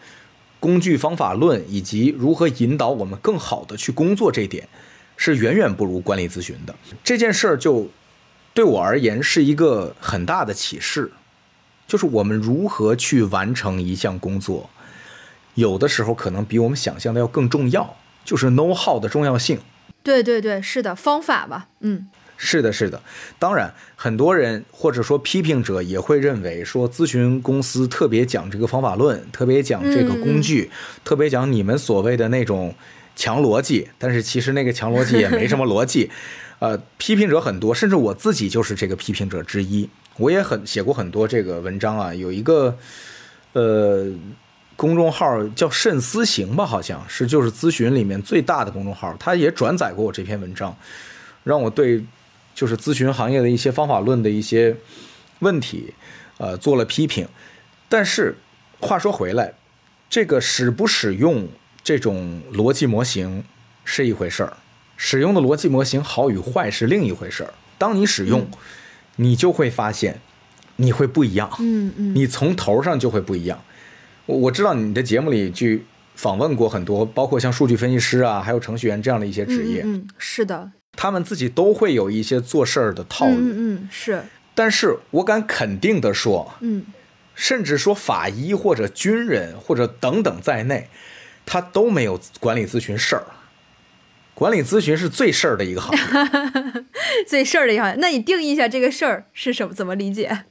[0.61, 4.69] 工具方法论以及如何引导我们更好的去工作，这点
[5.17, 6.73] 是远远不如管理咨询的。
[7.03, 7.89] 这件事儿就
[8.53, 11.11] 对我而言是一个很大的启示，
[11.87, 14.69] 就是我们如何去完成一项工作，
[15.55, 19.59] 有的时候可能比我们想象的要更重要，就是 know how 的重要性。
[20.03, 22.07] 对对对，是的，方法吧，嗯。
[22.43, 22.99] 是的，是的，
[23.37, 30.71] 当然，很多人或者说批评者也会认为说，咨询公司特别讲这个方法论，特别讲这个工具，
[31.03, 32.73] 特别讲你们所谓的那种
[33.15, 36.09] 强逻辑，但是其实那个强逻辑也没什么逻辑。
[36.57, 39.87] 呃，批评者很多，甚至我自己就是这个批评者之一。
[40.17, 42.75] 我也很写过很多这个文章啊，有一个
[43.53, 44.11] 呃
[44.75, 50.75] 公众号叫“慎思行”吧，好像是就是咨询里面最大的公众号，他也转载过我这篇文章，
[51.43, 52.03] 让我对。
[52.53, 54.75] 就是咨询行业的一些方法论的一些
[55.39, 55.93] 问题，
[56.37, 57.27] 呃，做了批评。
[57.89, 58.35] 但是
[58.79, 59.53] 话说回来，
[60.09, 61.47] 这个使不使用
[61.83, 63.43] 这种逻辑模型
[63.83, 64.57] 是一回事儿，
[64.95, 67.53] 使用的逻辑模型好与坏是另一回事儿。
[67.77, 68.47] 当你使用，
[69.15, 70.21] 你就会发现
[70.75, 71.49] 你会不一样。
[71.59, 73.63] 嗯嗯，你从头上就会不一样。
[74.25, 75.83] 我我知道你的节目里去
[76.15, 79.81] 访问过很多，包括像数据分析师啊，还有程序员这样的一些职业。
[79.83, 80.71] 嗯，是的。
[80.97, 84.23] 他们自己都会有一些做事儿的套路，嗯嗯是，
[84.53, 86.85] 但是我敢肯定的说，嗯，
[87.33, 90.89] 甚至说法医或者军人或者等等在内，
[91.45, 93.25] 他都没有管理咨询事儿。
[94.33, 96.83] 管理咨询是最事儿的一个行业，
[97.27, 97.97] 最事儿的一个行业。
[97.99, 99.73] 那你定义一下这个事儿是什么？
[99.73, 100.45] 怎么理解？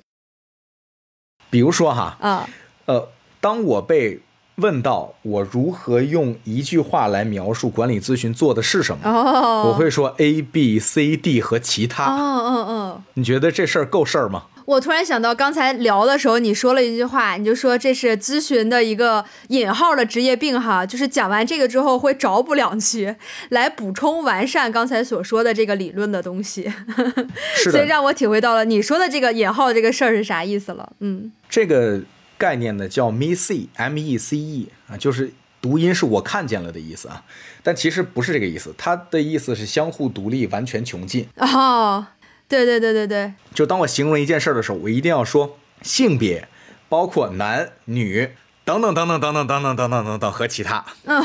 [1.51, 2.49] 比如说哈，啊，
[2.87, 4.21] 呃，当我被。
[4.61, 9.11] 问到我如何用一句话来描述管理咨询做的是什么？
[9.11, 12.07] 哦，我会说 A、B、C、D 和其他。
[12.15, 14.45] 嗯嗯嗯，你觉得这事儿够事儿吗？
[14.67, 23.17] 我突然想到，刚才聊的时候你说了一句话，你就说这是咨询的一个引号的职业病哈，就是讲完这个之后会找补两句，
[23.49, 26.71] 来补充完善刚才所说的这个理论的东西。
[27.57, 30.93] 是的，所以让我体会到了你说的这个引号这个事儿是啥意思了。
[31.01, 32.01] 嗯，这个。
[32.41, 37.23] 概念呢叫 me see，m e c e 啊，就是读音是我看见了的意思啊，
[37.63, 41.29] 但其实不是这个意思，它的意思是相互独立，完全穷尽。
[41.37, 42.07] 哦，
[42.49, 46.49] 对对对对对，就当我形容一件事的时候，我一定要说性别，
[46.89, 48.31] 包括男女
[48.65, 50.83] 等等等等等等等等等等等等和其他。
[51.05, 51.23] 嗯，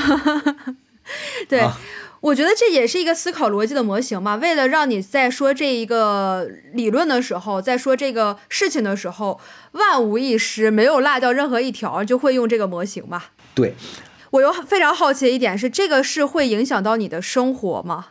[1.47, 1.65] 对。
[2.25, 4.35] 我觉得这也是一个思考逻辑的模型嘛。
[4.37, 9.39] 为了让你在说这一个理论的时候，在说这个事情的时候，
[9.73, 13.25] 万无一失，没有落掉任何一条，就会用这个模型嘛。
[13.53, 13.75] 对，
[14.31, 18.07] 我又非常好奇的一点是，这个是会影响到你的生活吗？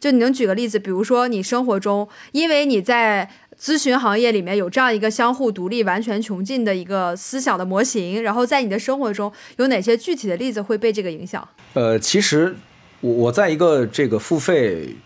[0.00, 11.48] 就你能举个例子，比如说你生活中，因为你在咨询行业里面有这样一个相互独立、完全穷尽的一个思想的模型，然后在你的生活中有哪些具体的例子会被这个影响？
[11.74, 12.56] 呃，其实
[13.00, 14.96] 我我在一个这个付费。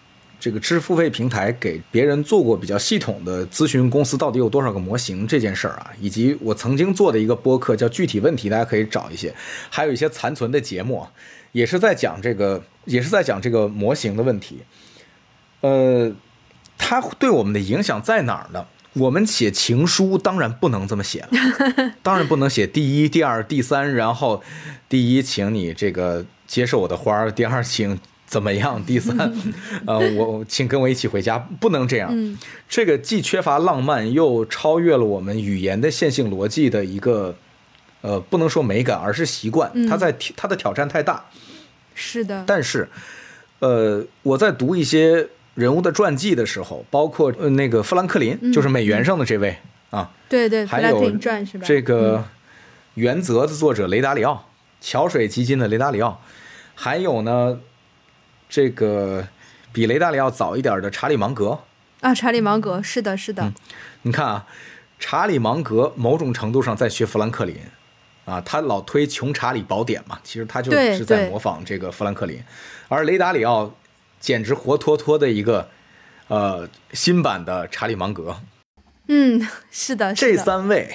[0.40, 9.34] 这个知识付费平台给别人做过比较系统的咨询，公司到底有多少个模型这件事儿啊，以及我曾经做的一个播客叫具体问题，大家可以找一些，
[9.68, 11.04] 还有一些残存的节目，
[11.50, 14.60] 也是在讲这个，也是在讲这个模型的问题。
[15.62, 16.12] 呃，
[16.78, 18.64] 它对我们的影响在哪儿呢？
[18.94, 21.28] 我们写情书当然不能这么写了，
[22.02, 24.42] 当然不能写第一、第二、第三，然后
[24.88, 27.98] 第一，请你这个接受我的花儿，第二，请。
[28.28, 28.84] 怎么样？
[28.84, 29.16] 第三，
[29.86, 32.36] 呃，我请跟我一起回家，不能这样。
[32.68, 37.34] 这个既缺乏浪漫，又超越了我们语言的线性逻辑的一个，
[38.02, 39.72] 呃，不能说美感，而是习惯。
[39.88, 41.24] 它在它的挑战太大。
[41.94, 42.44] 是的。
[42.46, 42.90] 但是，
[43.60, 45.26] 呃，我在读一些
[45.58, 49.56] 人物的传记的时候，包括呃那个富兰克林，就是美元上的这位
[49.90, 51.10] 啊，对对，还有
[51.64, 52.18] 这个
[52.94, 54.48] 《原则》的作者雷达里奥，
[54.80, 56.20] 桥水基金的雷达里奥，
[56.74, 57.60] 还有呢。
[58.50, 59.28] 这个
[59.74, 61.58] 比雷达里奥早一点的查理芒格。
[62.00, 63.52] 啊，查理芒格是的，是的。
[64.00, 64.46] 你看啊，
[64.98, 67.54] 查理芒格某种程度上在学富兰克林
[68.24, 72.42] 啊，他老推《穷查理宝典》嘛，其实他就是在模仿这个富兰克林。
[72.88, 73.70] 而雷达里奥
[74.20, 75.68] 简直活脱脱的一个
[76.28, 78.36] 呃新版的查理芒格。
[79.08, 80.92] 嗯，是的，这三位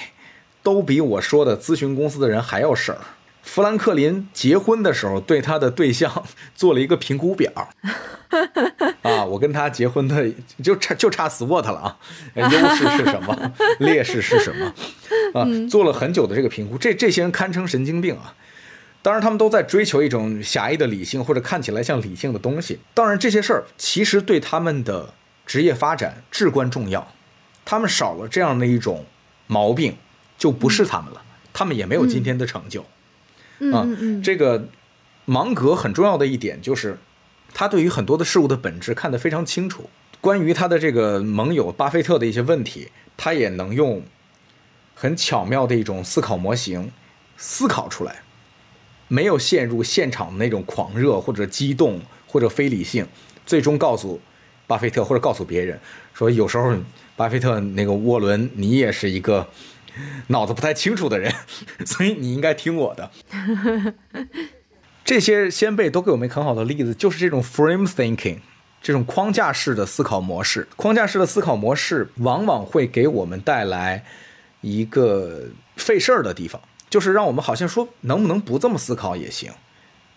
[0.62, 3.00] 都比我说的咨询公司的人还要省儿。
[3.42, 7.52] 富兰克林结婚的时候，对他的对象做了一个评估表，
[9.02, 10.30] 啊，我跟他结婚的
[10.62, 11.98] 就差就差 SWOT 了啊，
[12.36, 14.64] 优势是什么， 劣势是什么，
[15.38, 18.34] 啊，做了很久的这个评估，这这些人堪称神经病啊。
[19.04, 22.78] 当然，他们都在追求一种狭义的理性或者看起来像理性的东西。
[22.94, 25.12] 当然，这些事儿其实对他们的
[25.44, 27.12] 职业发展至关重要。
[27.66, 29.04] 他们少了这样的一种
[29.46, 29.98] 毛病，
[30.38, 32.86] 就不是他们了，他们也没有今天的成就。
[33.74, 33.86] 啊，
[34.22, 34.68] 这个
[35.26, 36.96] 芒格很重要的一点就是，
[37.52, 39.90] 他对于很多的事物的本质看得非常清楚。
[40.22, 42.88] 关于他的这个盟友巴菲特的一些问题，
[43.18, 44.02] 他也能用
[44.94, 46.90] 很巧妙的一种思考模型
[47.36, 48.22] 思考出来，
[49.08, 53.06] 没有陷入现场的那种狂热或者激动或者非理性，
[53.46, 54.20] 最终告诉
[54.66, 55.78] 巴菲特或者告诉别人
[56.12, 56.74] 说，有时候
[57.16, 59.48] 巴菲特那个沃伦，你也是一个。
[60.26, 61.32] 脑子不太清楚的人，
[61.86, 63.08] 所以你应该听我的。
[65.04, 68.38] 这些先辈都给我们很好的例子，就是这种 frame thinking，
[68.82, 70.66] 这种框架式的思考模式。
[70.74, 74.04] 框架式的思考模式往往会给我们带来
[74.62, 75.44] 一个
[75.76, 76.60] 费事儿的地方，
[76.94, 79.50] 就是让我们好像说能不能不这么思考也行。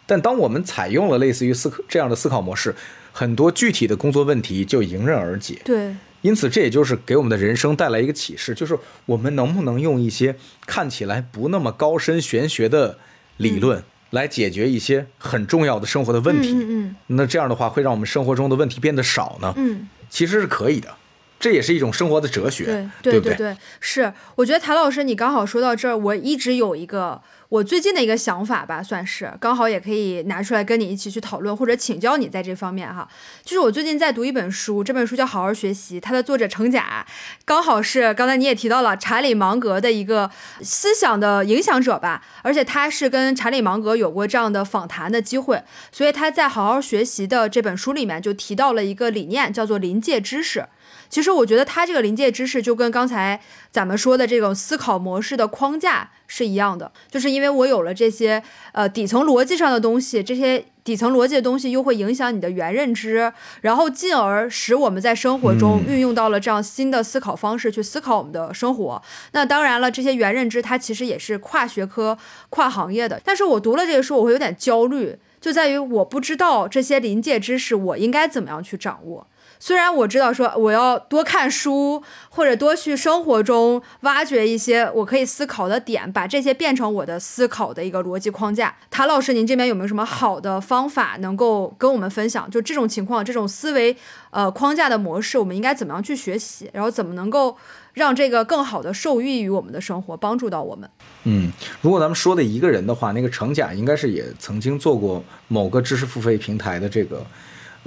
[0.06, 2.76] 但当我们采用了类似于思考这样的思考模式，
[3.12, 5.60] 很多具体的工作问题就迎刃而解。
[5.66, 5.96] 对。
[6.22, 10.36] 因此，这也就是给我们的人生带来一个启示，就是我们能不能用一些
[10.68, 13.00] 看起来不那么高深玄学的
[13.38, 16.54] 理论来解决一些很重要的生活的问题？
[16.54, 16.96] 嗯嗯。
[17.08, 19.52] 那这样的话，会让我们生活中的问题变得少呢？
[19.58, 20.94] 嗯，其实是可以的。
[21.40, 22.66] 这也是一种生活的哲学，
[23.02, 24.12] 对对对对，是。
[24.36, 33.08] 我觉得谭老师，你刚好说到这儿，我一直有一个我最近的一个想法吧，算是刚好也可以拿出来跟你一起去讨论或者请教你在这方面哈。
[33.44, 37.06] 就是我最近在读一本书，这本书叫《好好学习》，它的作者程甲
[37.46, 50.66] 刚好是刚才你也提到了查理芒格的一个思想的影响者吧，而且他是跟查理芒格有过这样的访谈的机会，所以他在《好好学习》的这本书里面就提到了一个理念，叫做临界知识。
[51.10, 53.40] 其实我觉得他这个临界知识就跟刚才
[53.72, 58.44] 咱们说的这种思考模式的框架是一样的，就是因为我有了这些
[58.74, 69.02] 呃底层逻辑上的东西，这些底层逻辑的东西又会影响你的原认知，然后进而使我们在生活中运用到了这样新的思考方式去思考我们的生活。
[69.32, 72.18] 那当然了，这些原认知它其实也是跨学科、
[72.50, 73.22] 跨行业的。
[73.24, 79.28] 但是我读了这个书，我会有点焦虑，就在于我不知道这些临界知识我应该怎么样去掌握。
[79.60, 88.76] 虽然我知道说我要多看书，或者多去生活中挖掘一些我可以思考的点，把这些变成我的思考的一个逻辑框架。
[88.92, 92.50] 谭老师，您这边有没有什么好的方法能够跟我们分享？
[92.50, 93.96] 就这种情况，这种思维
[94.30, 96.70] 呃框架的模式，我们应该怎么样去学习？
[96.74, 97.58] 然后怎么能够
[97.94, 100.90] 让这个更好的受益于我们的生活，帮助到我们？
[101.24, 101.52] 嗯，
[101.82, 107.26] 如果咱们说的一个人的话，那个程甲应该是也曾经做过某个知识付费平台的这个。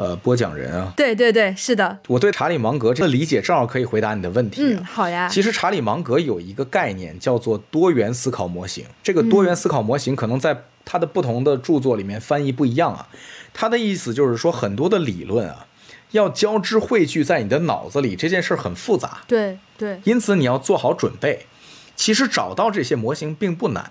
[0.01, 1.98] 呃，播讲人啊，对对对，是的。
[2.09, 4.62] 我对查理芒格这个理解正好可以回答你的问题。
[4.64, 5.28] 嗯，好呀。
[5.28, 8.86] 其实查理芒格有一个概念叫做多元思考模型。
[9.03, 13.09] 这个多元思考模型可能在他的不同的著作里面翻译不一样啊。
[13.53, 15.66] 他的意思就是说，很多的理论啊，
[16.12, 19.18] 要交织汇聚在你的脑子里，这件事儿很复杂。
[19.26, 21.44] 对对，因此你要做好准备。
[21.94, 23.90] 其实找到这些模型并不难，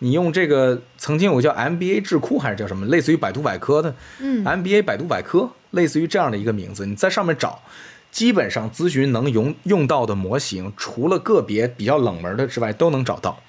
[0.00, 7.60] 你用这个曾经有叫 MBA 智库还是叫什么，类似于百度百科的，嗯，MBA 百度百科，类似于这样的一个名字，你在上面找，
[8.12, 13.42] 基本上咨询能用用到的模型，除了个别比较冷门的之外，都能找到，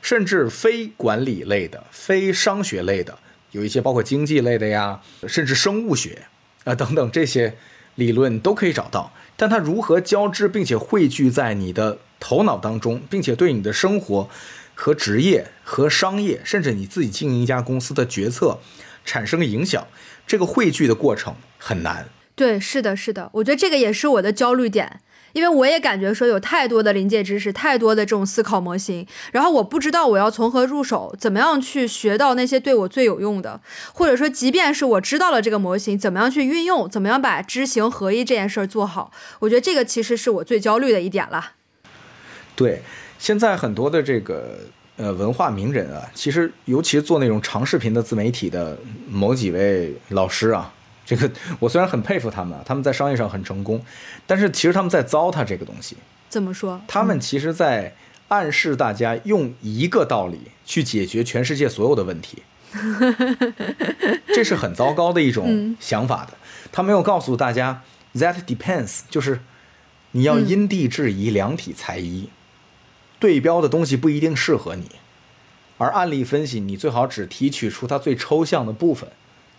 [0.00, 3.18] 甚至非管理类的、非商学类的，
[3.52, 6.22] 有一些包括经济类的呀，甚至生物学
[6.64, 7.54] 啊等等这些
[7.96, 9.12] 理论都可以找到。
[9.36, 14.28] 但它如何交织并且汇聚在你的头脑当中，并且对你的生活
[14.80, 18.58] 和职业和商业，甚至你自己经营一家公司的决策
[19.04, 19.86] 产生影响，
[20.26, 22.08] 这个汇聚的过程很难。
[22.34, 25.00] 对，是的，是的，我觉得这个也是我的焦虑点，
[25.34, 33.60] 因为我也感觉说有太多的临界知识，太多的这种思考模型，然后我不知道我要从何入手，怎么样去学到那些对我最有用的，
[33.92, 41.52] 或者说，即便是我知道了这个模型，怎么样去运用，怎么样把知行合一这件事儿做好，我觉得这个其实是我最焦虑的一点了。
[42.56, 42.82] 对，
[43.20, 44.60] 现在很多的这个
[44.96, 50.72] 呃文化名人啊，其实尤其是做那种长视频的自媒体的某几位老师啊，
[51.04, 53.84] 这个我虽然很佩服他们啊，他们在商业上很成功，
[54.26, 55.98] 但是其实他们在糟蹋这个东西。
[56.30, 56.80] 怎么说？
[56.88, 57.94] 他们其实在
[58.28, 62.42] 暗示大家用一个道理去解决全世界所有的问题，
[64.34, 66.32] 这是很糟糕的一种想法的。
[66.72, 67.82] 他没有告诉大家
[68.14, 69.40] that depends，就是
[70.12, 72.30] 你要因地制宜，量体裁衣。
[73.20, 74.90] 对标的东西不一定适合你，
[75.76, 79.08] 而案例分析你最好只提取出它最抽象的部分，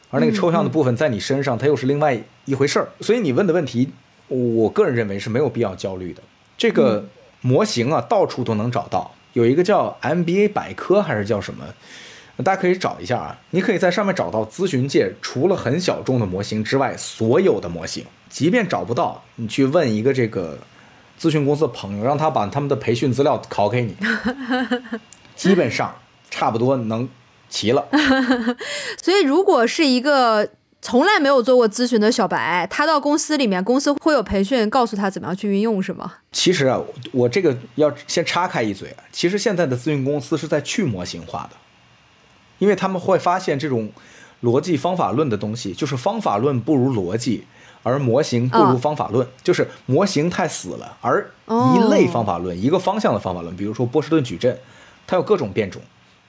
[0.10, 2.90] 而那个抽象的部分在你身上它又是另外一回事儿。
[3.02, 3.92] 所以你问的问题，
[4.28, 6.24] 我个人认为是没有必要焦虑的。
[6.58, 7.08] 这个
[7.42, 11.64] 模型啊，到处都能找到，有一个叫 MBA 百科还是叫什么，
[12.44, 13.40] 大家可以找一下啊。
[13.52, 20.58] 你可以在上面找到咨询界除了很小众的模型之外所有的模型，即便找不到，你去问一个这个。
[21.22, 23.96] 咨询公司的朋友，让他把他们的培训资料拷给你，
[25.38, 25.94] 基本上
[26.32, 27.08] 差不多能
[27.48, 27.88] 齐了。
[29.00, 30.50] 所以，如果是一个
[30.82, 36.12] 从来没有做过咨询的小白，他到公司里面，公司会有培训告诉他怎么样去运用，是吗？
[36.32, 41.58] 其实啊，我这个要先插开一嘴啊，其实现在的咨询公司是在去模型化的，
[42.58, 43.92] 因为他们会发现这种
[44.42, 47.44] 逻辑方法论的东西，就是方法论不如逻辑。
[47.84, 50.98] 而模型不如方法论，就是模型太死了。
[51.02, 54.58] 而一类方法论，一个方向的方法论，比如说波士顿矩阵，
[55.08, 55.82] 它有各种变种，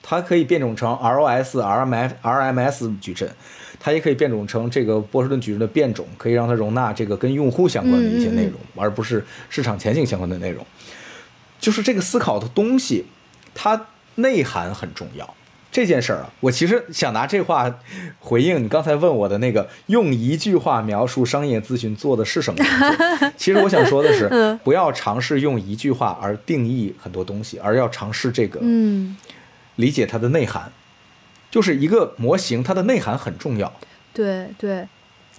[0.03, 3.30] 它可以变种成 ROS、RMF、RMS 矩阵，
[3.78, 10.66] 它也可以变种成这个波士顿矩阵的变种，可以让它容纳这个跟用户相关的一些内容，而不是市场前景相关的内容。
[11.61, 13.07] 就是这个思考的东西，
[13.55, 13.86] 它
[14.16, 15.34] 内涵很重要。
[15.73, 17.81] 这件事儿啊，我其实想拿这话
[18.20, 22.62] 回应你刚才问我的那个，用一句话描述商业咨询做的是什么。
[23.39, 29.16] 其实我想说的是，不要尝试用一句话而定义很多东西，而要尝试这个，嗯，
[29.77, 30.70] 理解它的内涵。
[31.51, 33.73] 就是一个模型，它的内涵很重要。
[34.14, 34.87] 对对，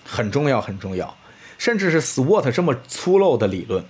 [0.04, 1.16] 很重要很重要，
[1.58, 3.84] 甚至是 SWOT 这么粗陋的理论，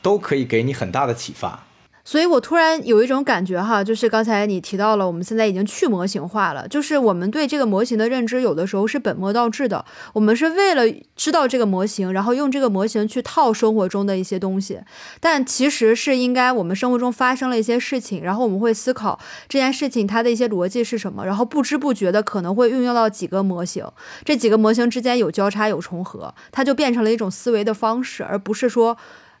[0.00, 1.65] 都可以给你很大的启发。
[2.06, 9.84] 所以我突然有一种感觉哈，就是刚才你提到了，我们现在已经去模型化了，就是我们对这个模型的认知有的时候是本末倒置的。
[10.12, 10.84] 我们是为了
[11.16, 14.80] 知道这个模型，然后用这个模型去套生活中的一些东西，
[15.18, 23.84] 但其实是应该我们生活中发生了一些事情，然后我们会思考这件事情它的一些逻辑是什么，然后不知不觉的可能会运用到几个模型，
[24.24, 28.96] 这几个模型之间有交叉有重合，它就变成了一种思维的方式，而不是说。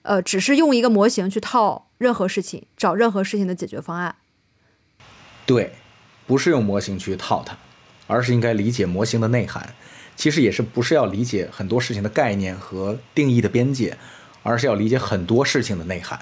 [0.06, 4.14] 呃，只是用一个模型去套任何事情，找任何事情的解决方案。
[5.44, 5.72] 对，
[6.28, 7.58] 不是用模型去套它，
[8.06, 9.74] 而是应该理解模型的内涵。
[10.14, 13.98] 其实也是不是要理解很多事情的概念和定义的边界，
[14.44, 16.18] 而是要理解很多事情的内涵。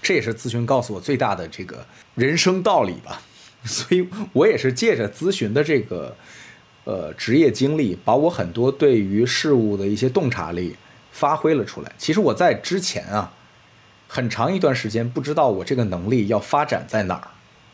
[0.00, 3.20] 这也是咨询告诉我最大的这个人生道理吧。
[3.64, 6.16] 所以我也是借着咨询的这个
[6.84, 10.74] 呃职业经历，把我很多对于事物的一些洞察力。
[11.16, 11.90] 发挥了出来。
[11.96, 13.32] 其实我在之前啊，
[14.06, 17.28] 很长一段时间不知道我这个能力要发展在哪儿，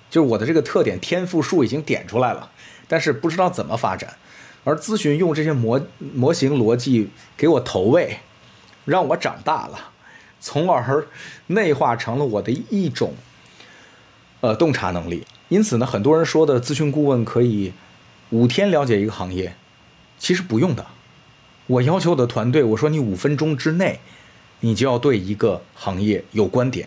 [0.08, 2.52] 就是我的这个特点天赋树已经点出来了，
[2.86, 4.14] 但是不知道怎么发展。
[4.62, 8.18] 而咨询用这些模模型逻辑给我投喂，
[8.84, 9.90] 让我长大了，
[10.40, 11.08] 从而
[11.48, 13.14] 内化成了我的一种
[14.40, 15.26] 呃洞察能力。
[15.48, 17.72] 因此呢，很多人说的咨询顾问可以
[18.30, 19.56] 五天了解一个行业，
[20.16, 20.86] 其实不用的。
[21.72, 24.00] 我要求我的团队，我说你五分钟之内，
[24.60, 26.86] 你就要对一个行业有观点，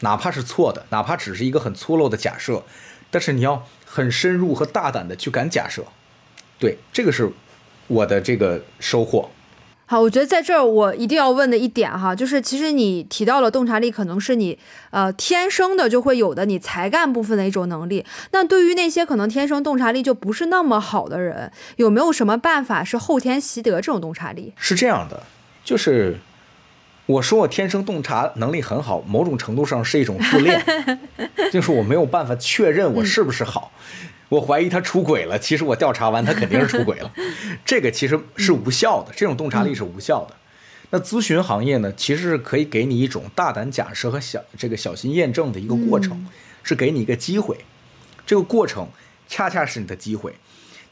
[0.00, 2.62] 哪怕是错的，哪怕只是一个很粗陋的假设，
[3.10, 5.84] 但是你要很深入和大胆的去敢假设。
[6.58, 7.30] 对，这个是
[7.86, 9.30] 我的这个收获。
[9.90, 14.58] 好，我觉得在这儿我一定要问的一点哈，就是其实你提到了洞察力可能是你
[14.90, 18.04] 呃天生的就会有的你才干部分的一种能力。
[18.32, 24.52] 那对于那些可能天生洞察力就不是那么好的人，有没有什么办法是后天习得这种洞察力？
[24.58, 25.22] 是这样的，
[25.64, 26.18] 就是
[27.06, 30.62] 我说我天生洞察能力很好，某种程度上是一种 自恋，
[31.50, 33.72] 就是我没有办法确认我是不是好。
[34.28, 37.12] 我怀疑他出轨了，其实我调查完他肯定是出轨了，
[37.64, 40.36] 这个其实是无效的，这种洞察力是无效的。
[40.90, 46.26] 那咨询行业呢，其实是可以给你一种大胆假设和小这个小心验证的一个过程，
[46.62, 47.58] 是给你一个机会，
[48.26, 48.88] 这个过程
[49.28, 50.34] 恰恰是你的机会，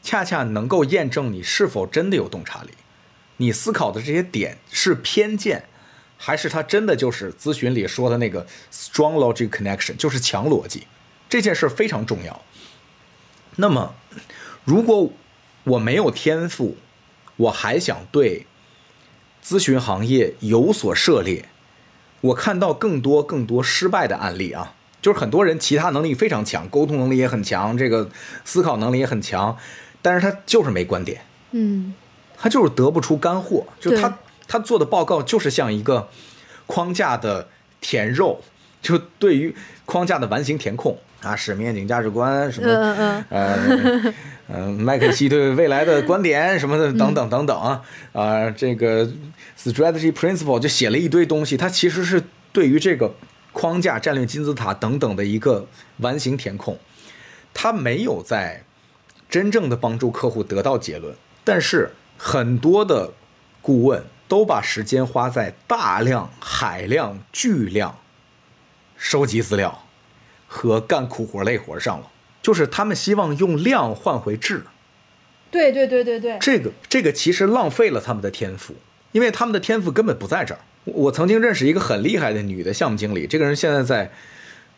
[0.01, 2.69] 恰恰能够验证你是否真的有洞察力，
[3.37, 5.65] 你思考的这些点是偏见，
[6.17, 10.85] 还是他真的就是咨询里说的那个 strong logic connection，就是强逻辑，
[11.29, 12.41] 这件事非常重要。
[13.57, 13.93] 那么，
[14.63, 15.11] 如果
[15.63, 16.77] 我没有天赋，
[17.35, 18.45] 我还想对
[19.43, 21.49] 咨询行业有所涉猎，
[22.21, 28.09] 我看到更多更多失败的案例啊，就是很多人其他能力非常强，沟通能力也很强，这个
[28.45, 29.57] 思考能力也很强，
[30.01, 31.93] 但是他就是没观点，嗯，
[32.37, 36.09] 他就是得不出干货，就他他做的报告就是像一个
[36.65, 37.49] 框架的
[37.81, 38.41] 填肉，
[38.81, 39.55] 就对于
[39.85, 40.97] 框架的完形填空。
[41.21, 42.69] 啊，使命、景、价值观什么？
[42.69, 44.13] 嗯呃，
[44.49, 47.81] 嗯， 麦肯锡对未来的观点什么的，等等等等啊，
[48.13, 49.07] 啊，这个
[49.57, 53.13] strategy principle 就写了一堆东西，它其实是对于这个
[53.51, 56.77] 框架、战略金字塔等等的一个完形填空，
[57.53, 58.63] 它没有在
[59.29, 61.15] 真正的帮助客户得到结论。
[61.43, 63.11] 但是很多的
[63.61, 67.97] 顾问都把时间花在大量、海量、巨量
[68.95, 69.83] 收集资料。
[70.47, 72.09] 和干苦活累活上了，
[72.41, 74.63] 就是他们希望用量换回质。
[75.51, 78.75] 对对对对对，这个这个其实浪费了他们的天赋，
[79.11, 80.59] 因为他们的天赋根本不在这儿。
[80.83, 84.11] 我曾经认识一个很厉害的女的项目经理，这个人现在在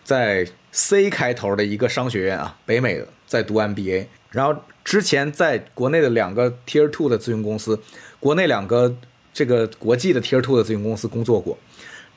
[0.04, 7.80] 在 C 开头的一个商学院啊，北美的在读 MBA，然后之前在国内的两个 Tier Two 的咨询公司，
[8.20, 8.96] 国内两个
[9.34, 11.58] 这个国际的 Tier Two 的咨询公司工作过。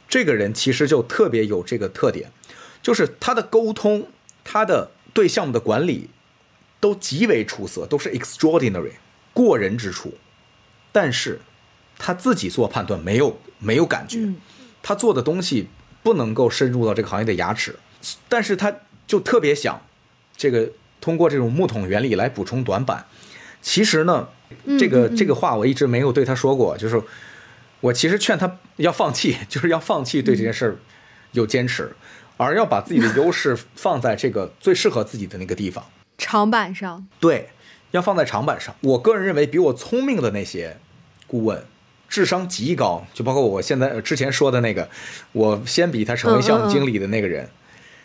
[0.09, 2.31] 这个人其实就特别有这个特点。
[2.83, 4.09] 就是他的沟通，
[4.45, 6.11] 他的对项目的管理，
[6.81, 8.93] 都极为出色，都是 extraordinary
[9.33, 10.15] 过人之处。
[10.91, 11.41] 但是，
[11.99, 14.19] 他自己做判断没有没有感觉，
[14.83, 15.69] 他做的东西
[16.03, 17.77] 不能够深入到这个行业的牙齿。
[18.29, 18.75] 但是他
[19.07, 19.81] 就特别想，
[20.37, 23.07] 这个通过这种木桶原理来补充短板。
[23.63, 24.29] 其实呢，
[24.79, 27.01] 这个这个话我一直没有对他说过，就是
[27.81, 30.77] 我其实劝他要放弃， 就是要放弃对这件事儿
[31.31, 31.95] 有坚持。
[32.43, 35.85] 而要把自己的优势放在这个最适合自己的那个地方，
[36.19, 37.07] 长板上。
[37.21, 37.49] 对，
[37.93, 38.75] 要放在长板上。
[38.81, 40.77] 我个人认为，比我聪明的那些
[41.27, 41.63] 顾问，
[42.09, 44.89] 智商极高，就包括我现在之前说的那个，
[45.33, 47.49] 我先比他成为项目经理的那个人，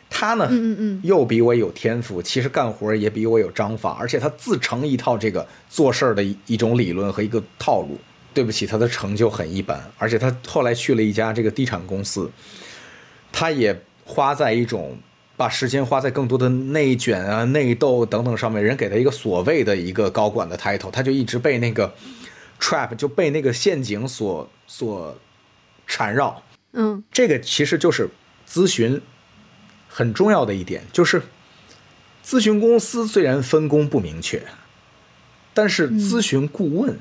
[0.09, 7.99] 他呢，嗯嗯，又比我有天赋，其实干活也比我有章法，而且他自成一套这个做事儿的一一种理论和一个套路。
[8.33, 12.29] 对不起，他的成就很一般，而且他后来去了一家这个地产公司，
[13.31, 13.75] 他也。
[14.07, 14.97] 花在一种
[15.35, 21.93] 把时间花在更多的内卷啊、内斗等等上面，人给他一个所谓的一个高管的 title，他就一直被那个
[22.59, 25.15] trap 就被那个陷阱所所
[25.85, 26.41] 缠绕。
[26.71, 28.09] 嗯，这个其实就是
[28.49, 29.01] 咨询
[29.89, 31.21] 很重要的一点，就是
[32.25, 34.41] 咨询公司虽然分工不明确，
[35.53, 36.97] 但是咨询顾问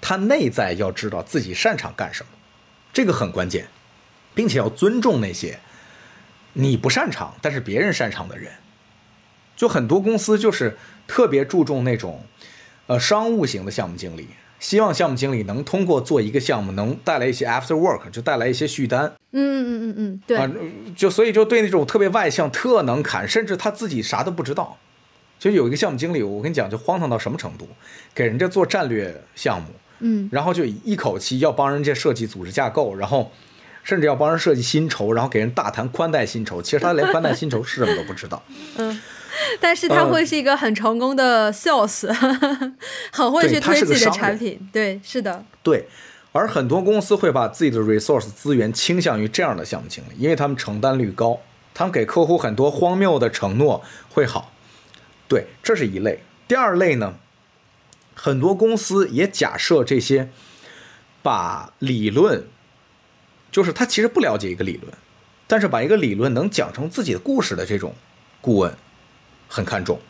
[0.00, 2.30] 他内在要知道自己擅长干什么，
[2.92, 3.68] 这个很关键，
[4.34, 5.60] 并且要尊重那些。
[6.54, 8.50] 你不擅长，但是别人擅长的人，
[9.56, 10.76] 就很多公司就是
[11.06, 12.24] 特别注重那种，
[12.86, 14.28] 呃，商务型的项目经理，
[14.60, 19.12] 希望项目经理能通过做一个项目，能带来一些 after work，就带来一些续单。
[19.32, 20.36] 嗯嗯嗯嗯嗯，对。
[20.36, 20.50] 啊，
[20.96, 24.78] 就所以就对那种特别外向、特能侃，甚至他自己啥都不知道。
[25.40, 27.68] 就有一个项目经理，我跟你讲，就荒唐到什么程度，
[28.14, 33.32] 给人家做战略项目，嗯，然后就一口气要帮人家设计组织架构，然后。
[33.84, 36.60] 甚至要帮人设计薪酬，然后给人大谈宽带薪酬。
[36.60, 38.42] 其实他连宽带薪酬是什么都不知道。
[38.76, 39.00] 嗯，
[39.60, 42.10] 但是他会是一个很成功的 sales，
[43.12, 44.58] 很会去推自己的产品。
[44.72, 45.44] 对，是的。
[45.62, 45.86] 对，
[46.32, 51.38] 而很多公司会把自己的 resource 资源倾向于这样的项目经理，因为他们承担率高，
[51.74, 54.50] 他们给客户很多荒谬的承诺会好。
[55.28, 56.22] 对，这是一类。
[56.48, 57.14] 第二类呢，
[58.14, 60.30] 很多公司也假设这些
[61.22, 62.46] 把理论。
[63.54, 64.92] 就是他其实不了解一个理论，
[65.46, 67.94] 但是把一个理论能讲成自己的故事的这种
[68.40, 68.76] 顾问，
[69.46, 70.00] 很看重，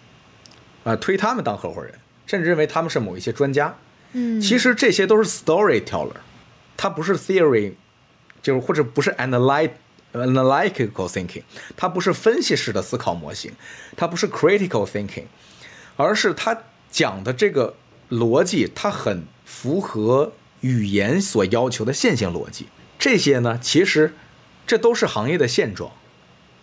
[0.82, 1.92] 啊，推他们当合伙人，
[2.26, 3.76] 甚至认为他们是某一些专家。
[4.12, 6.16] 嗯，其实这些都是 storyteller，
[6.74, 7.74] 他不是 theory，
[8.40, 11.42] 就是或者不是 analytical thinking，
[11.76, 13.52] 它不是分析式的思考模型，
[13.94, 15.26] 它不是 critical thinking，
[15.96, 17.76] 而是他讲的这个
[18.08, 20.32] 逻辑，它很符合
[20.62, 22.68] 语言所要求的线性逻辑。
[23.04, 24.14] 这些呢，其实
[24.66, 25.92] 这都是行业的现状，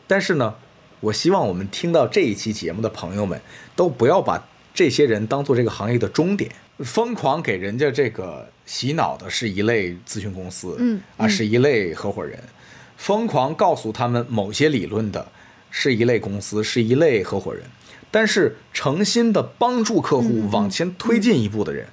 [0.08, 0.56] 但是呢，
[1.00, 3.40] 我希望我们听到这一期节目的朋友们
[3.76, 6.52] 都不要把这些人当做这个行业的终点。
[6.80, 12.40] 疯狂给人家这个洗脑的是一类咨询公司，嗯啊，嗯是一类合伙人；
[12.98, 15.32] 疯狂告诉他们某些理论的
[15.70, 17.66] 是一类公司，是一类合伙人。
[18.10, 21.90] 但是诚心的帮助客户往前推进一步的人，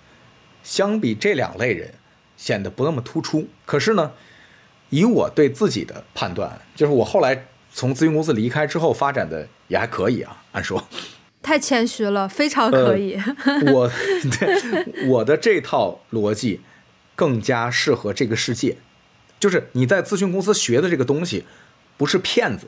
[0.65, 1.93] 相比这两类人
[2.39, 3.47] 显得不那么突出。
[3.67, 4.13] 可是呢，
[4.91, 10.83] 以我对自己的判断，就是我后来从咨询公司离开之后发展的也还可以啊，按说。
[11.41, 13.19] 太谦虚了，非常可以。
[13.73, 13.91] 我
[14.39, 16.61] 对我的这套逻辑
[17.15, 18.77] 更加适合这个世界，
[19.39, 21.45] 就是你在咨询公司学的这个东西，
[21.97, 22.67] 不是骗子，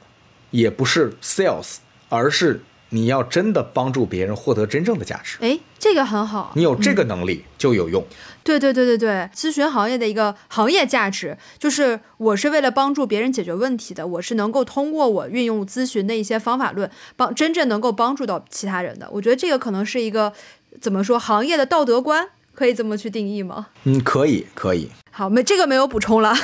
[0.50, 5.38] 也不是 sales，而是你要真的帮助别人获得真正的价值。
[5.40, 6.52] 哎，这个很好。
[6.54, 8.04] 你有这个能力就有用。
[8.42, 19.08] 对对对对对，咨询行业的一个行业价值，就是我是为了帮助别人解决问题的，我是能够通过我运用咨询的一些方法论，帮真正能够帮助到其他人的。
[19.12, 20.32] 我觉得这个可能是一个
[20.80, 23.66] 怎么说行业的道德观，可以这么去定义吗？
[23.84, 24.88] 嗯，可以，可以。
[25.10, 26.34] 好，没这个没有补充了。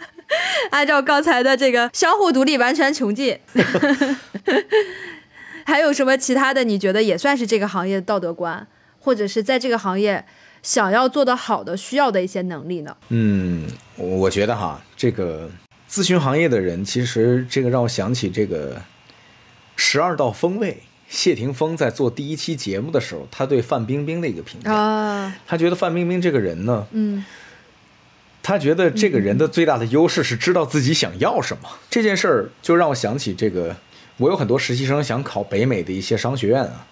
[0.70, 3.38] 按照刚才的这个相互独立，完全穷尽。
[5.70, 6.64] 还有什么其他的？
[6.64, 8.66] 你觉得也算是这个行业的道德观，
[8.98, 10.26] 或者是在这个行业
[10.64, 12.96] 想要做得好的需要的一些能力呢？
[13.10, 15.48] 嗯，我我觉得哈，这个
[15.88, 18.74] 咨询行业的人，其实这个让我想起这个
[19.76, 20.72] 《十二道锋味》，
[21.08, 27.24] 谢霆锋在做第一期节目的时候，他对范冰冰的一个评价，啊，他觉得范冰冰这个人呢，嗯
[28.42, 31.68] 他觉得这个人的最大的优势是知道自己想要什么。
[31.90, 33.76] 这件事儿就让我想起这个，
[34.20, 36.86] 我有很多实习生想考北美的一些商学院啊，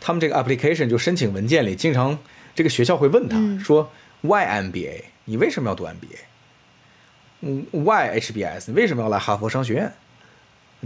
[0.00, 2.16] 他们这个 application 就申请文件里，经常
[2.54, 5.04] 这个学校会问他、嗯说，Why MBA？
[5.24, 6.18] 你为什么要读 MBA？
[7.40, 8.64] 嗯，Why HBS？
[8.66, 9.90] 你为什么要来哈佛商学院？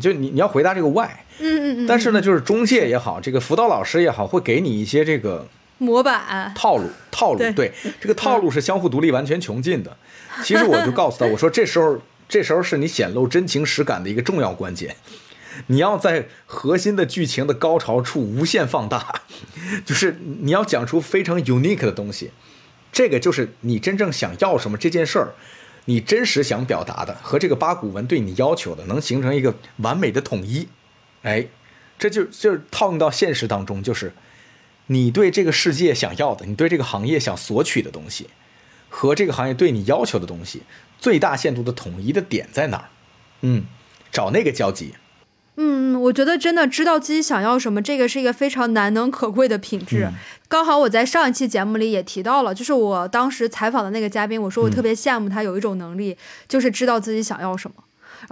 [0.01, 1.09] 就你你要回答这个 Why，
[1.41, 9.97] 嗯嗯嗯，但是呢，就是中介也好，这个辅导老师也好，会给你一些这个模板，套路，套路，对对，这个套路是相互独立、完全穷尽的。
[10.45, 14.95] 其实我就告诉他，我说这时候，这时候是你显露真情实感的一个重要关键。
[15.67, 19.23] 你要在核心的剧情的高潮处无限放大，
[19.85, 22.31] 就是你要讲出非常 unique 的东西。
[22.91, 25.35] 这个就是你真正想要什么这件事儿，
[25.85, 30.69] 你真实想表达的和这个八股文对你要求的，能形成一个完美的统一。
[31.23, 31.47] 哎，
[31.99, 34.15] 这就就是套用到现实当中，就是
[34.87, 38.29] 你对这个世界想要的，你对这个行业想索取的东西，
[38.89, 40.63] 和这个行业对你要求的东西，
[40.99, 42.89] 最大限度的统一的点在哪儿？
[43.43, 43.67] 嗯，
[44.11, 44.95] 找那个交集。
[45.61, 50.05] 嗯，我觉得真的知道自己想要什么，这个是一个非常难能可贵的品质。
[50.05, 50.15] 嗯
[50.49, 56.17] 刚好我在上一期节目里也提到了，就是我当时采访的那个嘉宾，我说我特别羡慕他有一种能力，
[56.49, 57.85] 就是知道自己想要什么。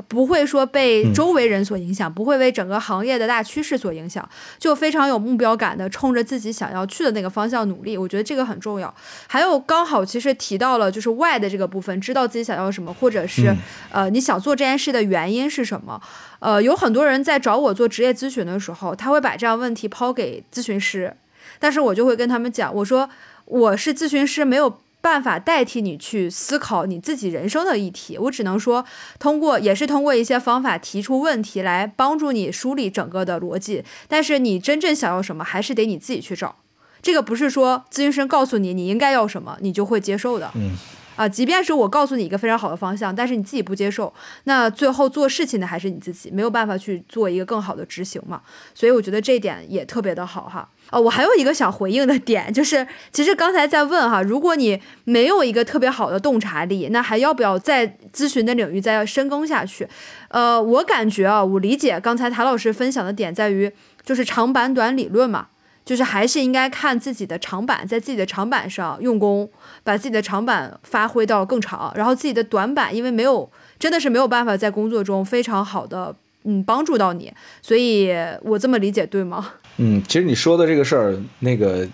[0.09, 4.27] 不会说被周围人所影响，不会为整个行业的大趋势所影响，
[4.59, 7.97] 就非常有目标感的冲着自己想要去的那个方向努力。
[7.97, 8.93] 我觉得这个很重要。
[9.27, 13.57] 还有刚好其实提到了就是 why 的这个部分，知道自己想要什么，或者是、嗯
[13.91, 16.01] 呃你想做这件事的原因是什么。
[16.39, 21.17] 呃，有很多人在找我做职业咨询的时候，他会把这样问题抛给咨询师，
[21.59, 23.09] 但是我就会跟他们讲，我说
[23.47, 28.85] 我是咨询师，没有办法代替你去思考你自己人生的议题，我只能说
[29.21, 36.57] 通过也是通过一些方法提出问题来帮助你梳理整个的逻辑，但是你真正想要什么，还是得你自己去找。
[37.01, 40.51] 这个不是说咨询师告诉你你应该要什么，你就会接受的。
[40.57, 40.73] 嗯
[41.17, 44.13] 啊，即便是我告诉你一个非常好的方向，但是你自己不接受，
[44.45, 48.43] 那最后做事情的还是你自己，没有办法去做一个更好的执行嘛。
[48.75, 50.69] 所以我觉得这一点也特别的好哈。
[50.91, 59.89] 哦，我还有一个想回应的 点，就是其实刚才在问哈，如果你没有一个特别好的洞察力，那还要不要在咨询的领域再深耕下去？
[60.29, 63.73] 呃，我感觉啊，我理解刚才谭老师分享的点在于，
[64.05, 65.49] 就是长板短理论嘛。
[65.87, 69.49] 就是还是应该看自己的长板，在自己的长板上用功，
[69.85, 77.33] 把自己的长板发挥到更长，然后自己的短板，因为没有真的是没有办法在工作中非常好的嗯帮助到你，
[77.63, 78.11] 所以
[78.43, 79.53] 我这么理解对吗？
[79.79, 81.87] 嗯，其实你说的这个事儿，那个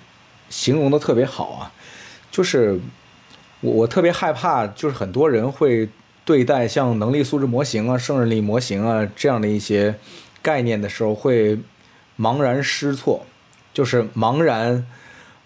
[0.49, 1.73] 形容的特别好啊，
[2.31, 2.81] 就是
[3.61, 5.87] 我我特别害怕，就是很多人会
[6.25, 9.95] 对待像能力素质模型啊、胜任力模型啊这样的一些
[10.41, 11.59] 概念的时候，会
[12.19, 13.27] 茫然失措，
[13.73, 14.87] 就是茫然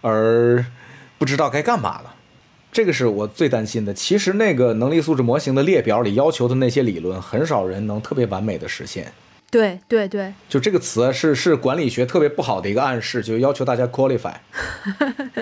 [0.00, 0.64] 而
[1.18, 2.14] 不知道该干嘛了。
[2.72, 3.94] 这个是我最担心的。
[3.94, 9.10] 其实那个能力素质模型的列表里要求的那些理论，很少人能特别完美的实现。
[9.50, 14.34] 对对对，就这个词是是管理学特别不好的一个暗示，就要求大家 qualify，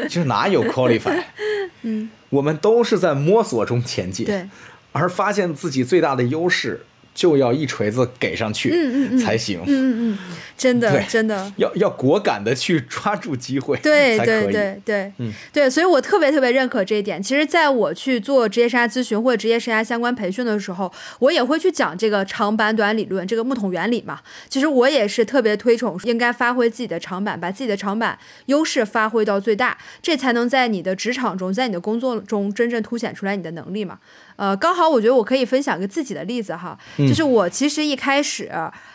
[0.08, 1.20] 其 实哪有 qualify？
[1.82, 4.46] 嗯，我们都是在摸索中前进，对，
[4.92, 6.84] 而发现自己最大的优势。
[7.14, 11.52] 就要一锤子给上去，嗯嗯才行，嗯嗯嗯，真的真的。
[11.56, 15.32] 要要果敢的去抓住机会，对对对对，嗯。
[15.52, 17.22] 对，所以我特别特别认可这一点。
[17.22, 24.20] 其实，在我去做职业生涯咨询或者职业生涯相关培训的时候，我也会去讲这个长板短理论，这个木桶原理嘛。
[24.48, 33.98] 其实我也是特别推崇，应该发挥自己的长板，把自己的长板优势发挥到最大，这才能在你的职场中，在你的工作中真正凸显出来你的能力嘛。
[34.36, 38.50] 呃，刚好我觉得我可以分享个自己的例子哈，就是我其实一开始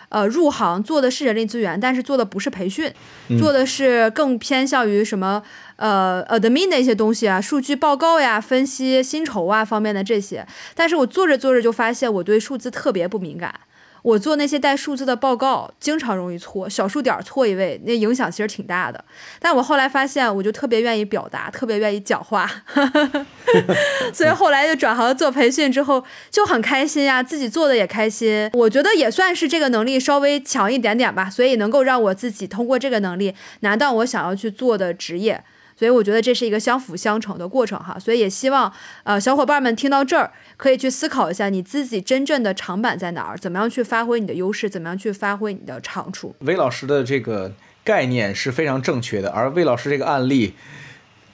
[0.10, 2.92] 呃入行做的是人力资源，但是做的不是培训，
[3.40, 5.42] 做的是更偏向于什么
[5.78, 13.54] 呃 admin 的一些东西啊，数据报告呀、分析薪酬啊方面的这些，但是我做着做着就发现我对数字特别不敏感。
[14.02, 19.04] 我做那些带数字的报告，经常容易错，小数点错一位，那影响其实挺大的。
[19.40, 22.50] 但我后来发现，我就特别愿意表达，特别愿意讲话，
[24.14, 28.50] 所以后来就转行做培训之后就很开心呀，自己做的也开心。
[28.54, 35.44] 我觉得也算是这个能力稍微强一点点吧，所以能够让我自己通过这个能力拿到我想要去做的职业。
[35.80, 38.70] 所以我觉得这是一个相辅相成的过程哈，所以也希望
[39.04, 46.36] 呃小伙伴们听到这儿可以去思考一下你自己真正的长板在哪儿，怎么样去发挥你的优势，怎么样去发挥你的长处。
[46.40, 47.54] 魏老师的这个
[47.86, 50.54] 概念是非常正确的，而魏老师这个案例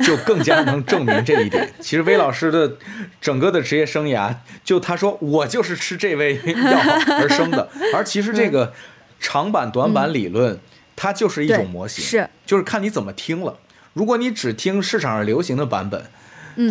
[0.02, 1.74] 就更加能证明这一点。
[1.80, 2.74] 其实魏老师的
[3.20, 6.80] 整个的职业生涯，就他说我就是吃这味药
[7.20, 8.72] 而生的，而其实这个
[9.20, 10.60] 长板短板理论，
[10.96, 13.58] 它就是一种模型，是就是看你怎么听了。
[13.96, 16.12] 如果你只听市场上流行的版本，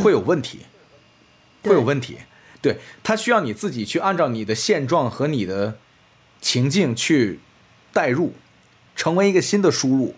[0.03, 0.61] 会有问题，
[1.63, 2.19] 会有问题。
[2.61, 5.79] 对，它需要你自己去按照你的现状和你的
[6.43, 7.41] 情境去
[7.95, 8.35] 代入，
[8.95, 10.15] 成为一个新的输入，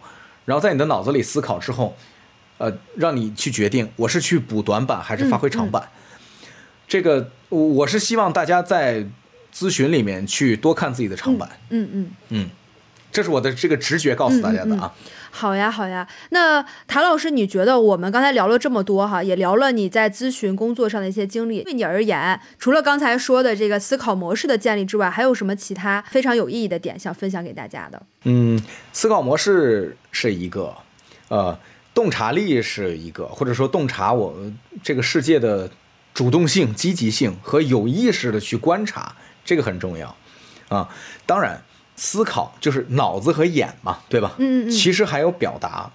[0.46, 1.96] 然后在你的脑子里思考之后，
[2.58, 5.88] 呃，让你去决定我是去补短板还是发挥长板。
[6.88, 9.06] 这个我是希望大家在
[9.54, 11.48] 咨询里面去多看自己的长板。
[11.70, 12.50] 嗯嗯嗯，
[13.12, 14.92] 这是我的这个直觉告诉大家的啊。
[15.36, 16.08] 好呀，好呀。
[16.30, 21.62] 那谭老师，你觉得我们刚才聊了这么多哈，也聊了你在咨询工作上的一些经历。
[21.62, 28.00] 对你而言，除了刚才说的这个思考模式的建立之外，还有什么其他非常有意义的点想分享给大家的？
[28.24, 28.58] 嗯，
[28.94, 30.74] 思考模式是一个，
[31.28, 31.58] 呃，
[31.92, 34.34] 洞察力是一个，或者说洞察我
[34.82, 35.68] 这个世界的
[36.14, 39.14] 主动性、积极性和有意识的去观察，
[39.44, 40.16] 这个很重要
[40.68, 40.88] 啊。
[41.26, 41.60] 当然。
[41.96, 44.34] 思考就是脑子和眼嘛，对吧？
[44.38, 44.70] 嗯嗯。
[44.70, 45.90] 其实还有表达，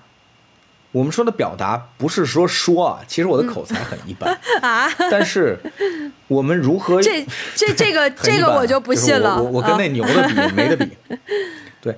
[0.91, 4.89] 我们说的表达不是说说啊，其实我的口才很一般 啊。
[5.11, 5.59] 但是
[6.27, 7.01] 我们如何？
[7.01, 7.25] 这
[7.55, 9.41] 这这个 这个我就不信了。
[9.41, 10.97] 我我跟那牛的比没得比。
[11.81, 11.97] 对，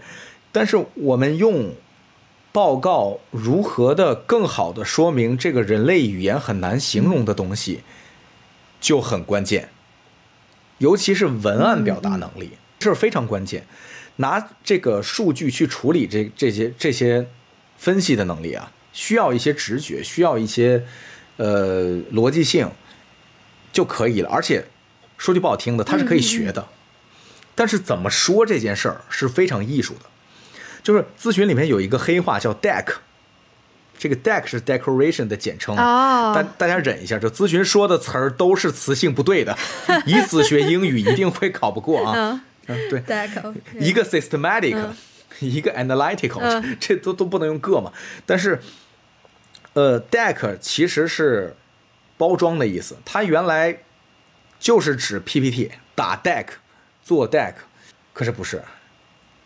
[0.52, 1.74] 但是我们用
[2.52, 7.84] 报告如何的更好的说明这个人类语言很难形容的东西，
[8.80, 9.70] 就很关键，
[10.78, 13.66] 尤其是文案表达能力，这是非常关键。
[14.18, 17.28] 拿这个数据去处理这这些这些
[17.78, 20.84] 分析的能力啊，需要一些直觉，需要一些
[21.38, 22.70] 呃逻辑性
[23.72, 24.30] 就可以了。
[24.30, 24.66] 而且
[25.18, 26.68] 说句不好听的，它是可以学的。
[27.56, 30.10] 但是怎么说这件事儿是非常艺术的。
[30.82, 32.86] 就是咨询里面有一个黑话叫 deck，
[33.98, 35.76] 这个 deck 是 decoration 的简称。
[35.78, 36.34] 啊。
[36.34, 39.58] 大大家忍一下，这咨询说的词儿都是词性不对的，
[40.06, 42.14] 以此学英语一定会考不过啊。
[42.16, 43.04] 嗯，对，
[43.80, 44.78] 一个 systematic，
[45.40, 47.92] 一个 analytical，这都都不能用个嘛。
[48.26, 48.62] 但是，
[49.74, 51.56] 呃，deck 其实是
[52.18, 53.80] 包装的意思，它原来
[54.60, 56.46] 就是指 PPT 打 deck
[57.04, 57.56] 做 deck，
[58.14, 58.64] 可是不是。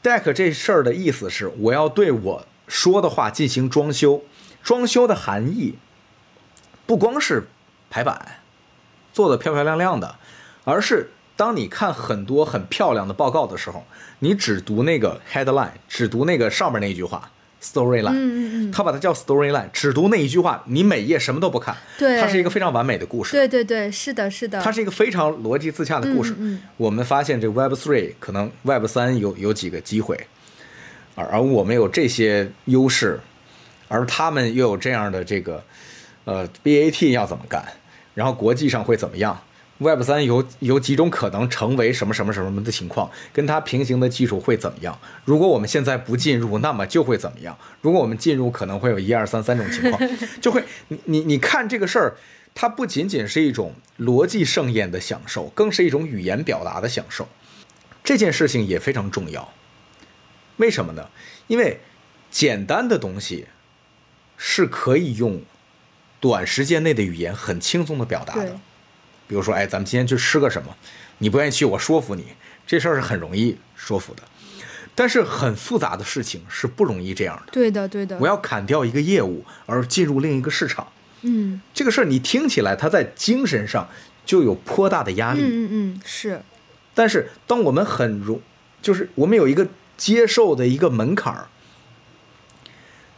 [0.03, 4.23] deck 这事儿的意思是我要对我说的话进行装修，
[4.61, 5.79] 装修的含义
[6.85, 7.47] 不光是
[7.89, 8.39] 排版
[9.11, 10.17] 做的漂漂亮亮的，
[10.63, 11.09] 而是。
[11.37, 13.85] 当你看很多很漂亮的报告的时候，
[14.19, 17.31] 你只读那个 headline，只读那个上面那一句话
[17.61, 26.35] storyline，嗯嗯嗯，他把它叫 storyline，只读那一句话，你每页什么都不看，对，它是一个非常完美的故事，对对对，是的，是的，它是一个非常逻辑自洽的故事。
[26.37, 30.27] 嗯，我们发现这 Web three 可能 Web 三有有几个机会，
[31.15, 33.19] 而而我们有这些优势，
[33.87, 35.63] 而他们又有这样的这个，
[36.25, 37.63] 呃，BAT 要怎么干，
[38.13, 39.39] 然后国际上会怎么样？
[39.79, 44.99] Web 三有有几种可能成为什么什么什么的情况，跟它平行的技术会怎么样？
[45.23, 47.55] 如果我们现在不进入，那么就会怎么样？
[47.81, 50.09] 如果我们进入，可能会有一二三三种情况，
[50.41, 52.17] 就会你你你看这个事儿，
[52.55, 57.27] 它不仅仅是一种逻辑盛宴的享受，更是一种语言表达的享受。
[58.03, 59.53] 这件事情也非常重要，
[60.55, 61.09] 为什么呢？
[61.45, 61.81] 因为
[62.31, 63.45] 简单的东西
[64.37, 65.41] 是可以用
[66.19, 68.59] 短时间内的语言很轻松的表达的。
[69.27, 70.75] 比如说，哎，咱们今天去吃个什么？
[71.17, 72.25] 你不愿意去，我说服你，
[72.65, 74.23] 这事儿是很容易说服的。
[74.95, 77.51] 但是很复杂的事情是不容易这样的。
[77.51, 78.17] 对的，对的。
[78.19, 80.87] 我要砍掉一个业务而进入另一个市场，
[81.21, 83.87] 嗯，这个事儿你听起来，它在精神上
[84.25, 85.41] 就有颇大的压力。
[85.41, 86.41] 嗯嗯嗯，是。
[86.95, 88.41] 但是当我们很容，
[88.81, 89.67] 就是我们有一个
[89.97, 91.47] 接受的一个门槛儿，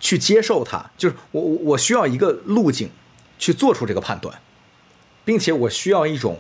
[0.02, 2.90] 去接受它，就是我我我需要一个路径
[3.38, 4.38] 去做出这个判断。
[5.30, 6.40] 并且我需要一种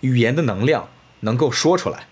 [0.00, 0.88] 语言的能量，
[1.20, 2.08] 能够说出来，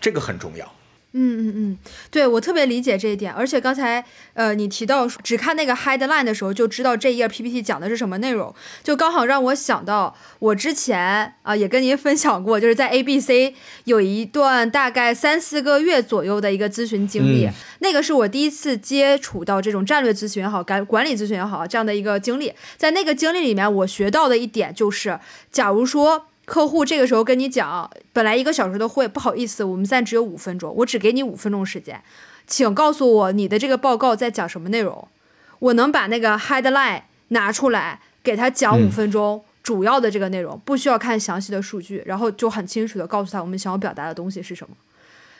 [0.00, 0.74] 这个很重要。
[1.18, 1.78] 嗯嗯嗯，
[2.10, 4.04] 对我特别理解这一点，而且刚才
[4.34, 13.54] 呃你提到只看那个 headline 的时候就知道这一页 PPT 讲的是什么内容，就刚好让我想到我之前啊也跟您分享过，就是在 ABC
[13.84, 17.48] 有一段大概三四个月左右的一个咨询经历，
[17.78, 25.18] 那个是我第一次接触到这种战略咨询也好，管管理咨询也好这样的一个经历，在那个经历里面我学到的一点就是，
[25.50, 26.26] 假如说。
[26.46, 32.00] 客户这个时候跟你讲，本来一个小时的会，不好意思，我们现在只有五分钟，我只给你五分钟时间，
[32.46, 35.08] 请告诉我你的这个报告在讲什么内容，
[35.58, 44.76] 我能把那个 headline 拿出来给他讲五分钟主要的这个内容，不需要看详细的数据，然后就很清楚的告诉他我们想要表达的东西是什么。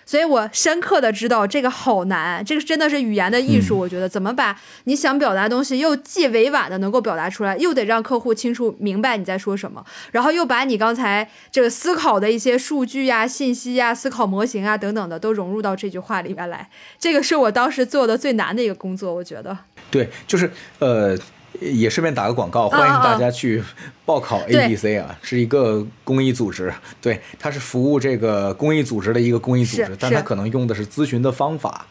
[0.06, 3.76] 所以我深刻的知道这个好难，这个真的是语言的艺术。
[3.76, 19.12] 我觉得怎么把你想表达的东西又既委婉的能够表达出来，又得让客户清楚明白你在说什么，然后又把你刚才这个思考的一些数据呀、信息呀、思考模型啊等等的都融入到这句话里面来，这个是我当时做的最难的一个工作。
[19.12, 19.58] 我觉得，
[19.90, 21.18] 对，就是呃。
[21.60, 23.62] 也顺便打个广告，欢迎大家去
[24.04, 31.86] 报考 ABC 啊，是一个公益组织，对，它是服务这个公益组织的一个公益组织，但它可能用的是咨询的方法。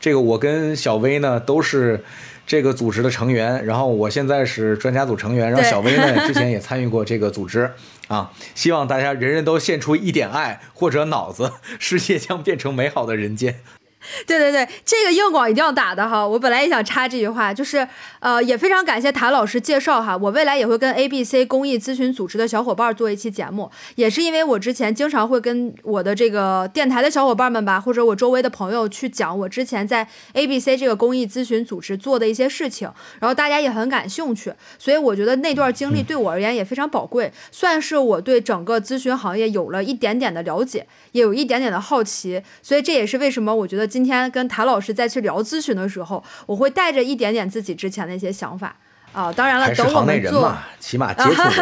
[0.00, 2.02] 这个我跟小薇呢都是
[2.44, 7.70] 这个组织的成员，然后我现在是专家组成员，然后小薇呢 之前也参与过这个组织
[8.08, 8.32] 啊。
[8.54, 13.60] 希望大家人人都献出一点爱或者脑子，世界将变成美好的人间。
[14.26, 16.26] 对对对，这个硬广一定要打的哈！
[16.26, 17.86] 我本来也想插这句话，就是
[18.20, 20.16] 呃，也非常感谢谭老师介绍哈。
[20.16, 32.90] 我未来也会跟 A B C 公益咨询组织的小伙伴做一期节目，也是因为我之前经常会跟我的这个电台的小伙伴们吧，或者我周围的朋友去讲我之前在 A B C 这个公益咨询组织做的一些事情，
[33.20, 43.91] 然后大家也很感兴趣，所以我觉得那段经历对我而言也非常宝贵，算是我对整个咨询行业有了一点点的了解，也有一点点的好奇，所以这也是为什么我觉得。
[43.92, 48.74] 今天跟谭老师再去聊咨询的时候，我会带着一点点自己之前的一些想法
[49.12, 49.30] 啊。
[49.30, 51.52] 当然了，等我们做，起码接触过。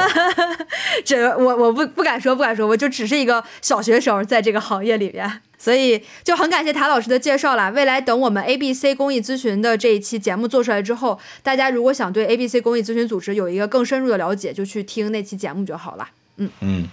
[1.05, 7.73] 这我我不不敢说，不敢说，我就只是一个小学生，在这个行业里边，所以就很感谢谭老师的介绍了。
[7.73, 16.09] 未来等我们 A B C 公益咨询的这一期节目做出来之后，大家如果想对 A B C 公益咨询组织有一个更深入的了解，就去听那期节目就好了。
[16.37, 16.89] 嗯嗯，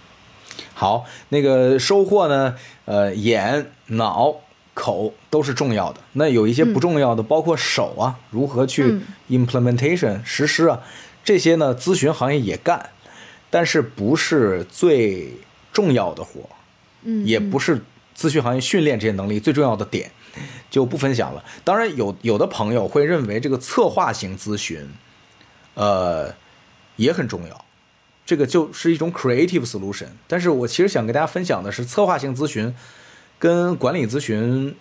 [0.74, 2.56] 好，那个收获呢？
[2.86, 4.36] 呃，眼脑。
[4.78, 10.84] 口都是重要的，那有一些不重要的，包括手啊，如何去 implementation 实施啊，
[11.24, 12.92] 这些呢，咨询行业也干，
[13.50, 15.34] 但是不是最
[15.74, 16.48] 重要的活，
[17.02, 17.82] 嗯，也不是
[18.16, 20.12] 咨询行业训练这些能力最重要的点，
[20.70, 21.44] 就不分享了。
[21.64, 24.88] 当然有有的朋友会认为这个策划型咨询，
[25.74, 26.32] 呃，
[26.98, 27.66] 也很重要，
[28.28, 30.10] 这个就是一种 creative solution。
[30.28, 32.76] 但是我其实想跟大家分享的是策划型咨询。
[33.40, 34.76] 跟管理咨询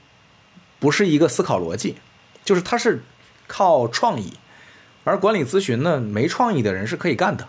[0.79, 1.97] 不是一个思考逻辑，
[2.45, 3.03] 就是它是
[3.47, 4.35] 靠创意，
[5.05, 7.49] 而管理咨询呢，没创意的人是可以干的，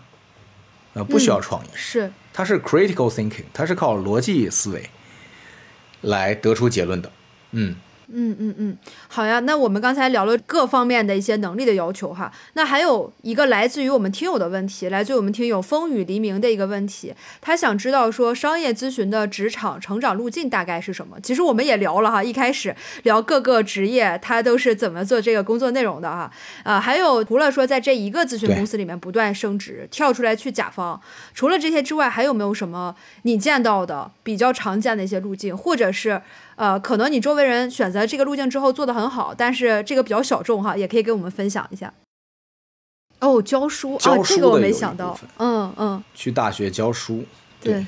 [0.93, 4.89] 呃，不需要创意，是，它是 critical thinking，它是靠逻辑思维
[6.01, 7.11] 来得出结论的，
[7.51, 7.75] 嗯。
[8.09, 8.77] 嗯嗯嗯，
[9.07, 9.39] 好呀。
[9.41, 21.19] 那我们刚才聊了各方面的一些能力的要求哈，那还有一个来自于我们听友的问题，来自于我们听友风雨黎明的一个问题，他想知道说商业咨询的职场成长路径大概是什么？
[21.21, 26.31] 其实我们也聊了哈，一开始聊各个职业他都是怎么做这个工作内容的哈，
[26.63, 31.01] 啊，还有除了说在这一个咨询公司里面不断升职，跳出来去甲方，
[31.33, 36.21] 除了这些之外，还有没有什么你见到的比较常见的一些路径，或者是？
[36.57, 41.93] 呃，可能你周围人选择这个路径之后做得很好，但是这个比较小众哈，也可以给我们分享一下。
[43.19, 45.19] 哦，教书啊，这个我没想到。
[45.37, 47.23] 嗯嗯，去大学教书，
[47.61, 47.85] 对，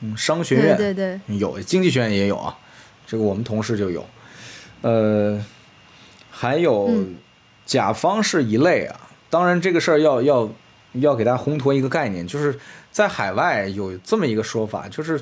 [0.00, 2.56] 嗯，商学院对对有，经济学院也有啊，
[3.06, 4.06] 这个我们同事就有，
[4.82, 5.44] 呃，
[6.30, 7.16] 还有嗯
[7.64, 10.48] 甲方是一类啊，当然这个事儿要要
[10.92, 12.56] 要给大家烘托一个概念，就是
[12.92, 15.20] 在海外有这么一个说法，就是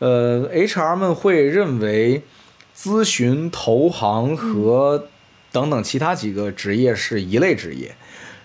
[0.00, 2.22] 呃，HR 们会认为
[2.76, 5.06] 咨询、投行和
[5.52, 7.94] 等等其他几个职业是一类职业，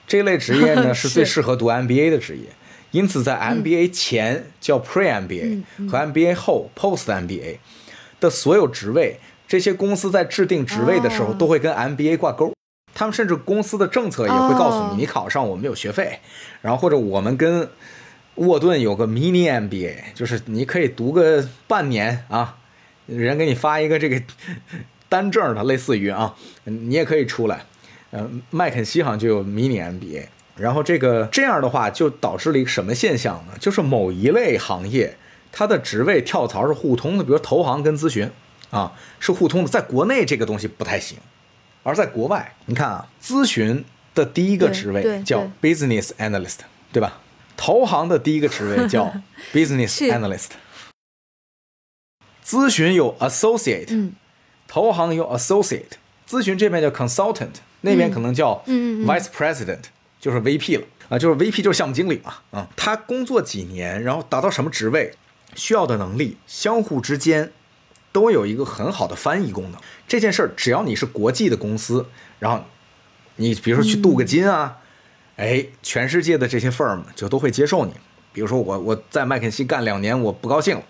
[0.06, 1.14] 这类职业呢 是是。
[1.16, 2.50] 最适合读 MBA 的职业，
[2.92, 7.58] 因此在 MBA 前叫 Pre MBA 嗯和 MBA 后 Post MBA
[8.20, 11.36] 的所有职位，这些公司在制定职位的时候哦。
[11.40, 12.54] 都会跟 MBA 挂钩。
[12.94, 14.90] 他们甚至公司的政策也会告诉哦。
[14.94, 16.20] 你，你考上我们有学费，
[16.62, 17.70] 然后或者我们跟
[18.36, 22.58] 沃顿有个 mini MBA，就是你可以读个半年啊，
[23.06, 24.22] 人给你发一个这个
[25.08, 27.64] 单证的，类似于啊，你也可以出来。
[28.12, 30.26] 呃，麦肯锡好像就有 mini MBA，
[30.56, 33.54] 然后这个这样的话就导致了一个什么现象呢？
[33.60, 35.18] 就是某一类行业
[35.52, 38.30] 它的职位跳槽是互通的，比如投行跟咨询
[38.70, 41.18] 啊是互通的，在国内这个东西不太行，
[41.84, 43.84] 而在国外，你看啊，咨询
[44.14, 46.60] 的第一个职位叫 business analyst，
[46.92, 47.22] 对吧？
[47.58, 49.14] 投行的第一个职位叫
[49.54, 50.50] business analyst，
[52.46, 54.14] 咨询有 associate，、嗯。
[54.68, 55.92] 投行有 associate，
[56.28, 57.52] 咨询这边叫 consultant，
[57.82, 59.82] 那边可能叫 vice president，、
[60.20, 60.86] 就是 VP 了。
[61.08, 65.14] 啊，就是 VP 就是项目经理嘛，啊，他工作几年，然后达到什么职位，
[65.56, 67.52] 需要的能力，相互之间
[68.12, 69.80] 都有一个很好的翻译功能。
[70.08, 72.08] 这件事儿，只要你是国际的公司，
[72.40, 72.66] 然后
[73.36, 74.80] 你比如说去镀个金啊，
[75.38, 77.94] 哎，全世界的这些 firm 就都会接受你。
[78.32, 80.84] 比如说我我在麦肯锡干两年，我不高兴了，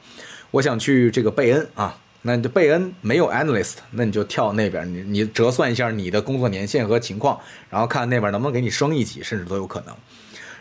[0.51, 7.39] 我想去这个贝恩啊，那你就贝恩没有 analyst，那你就跳那边，你你折算一下你的工作年限和情况，
[7.69, 9.95] 然后看那边能不能给你升一级，甚至都有可能。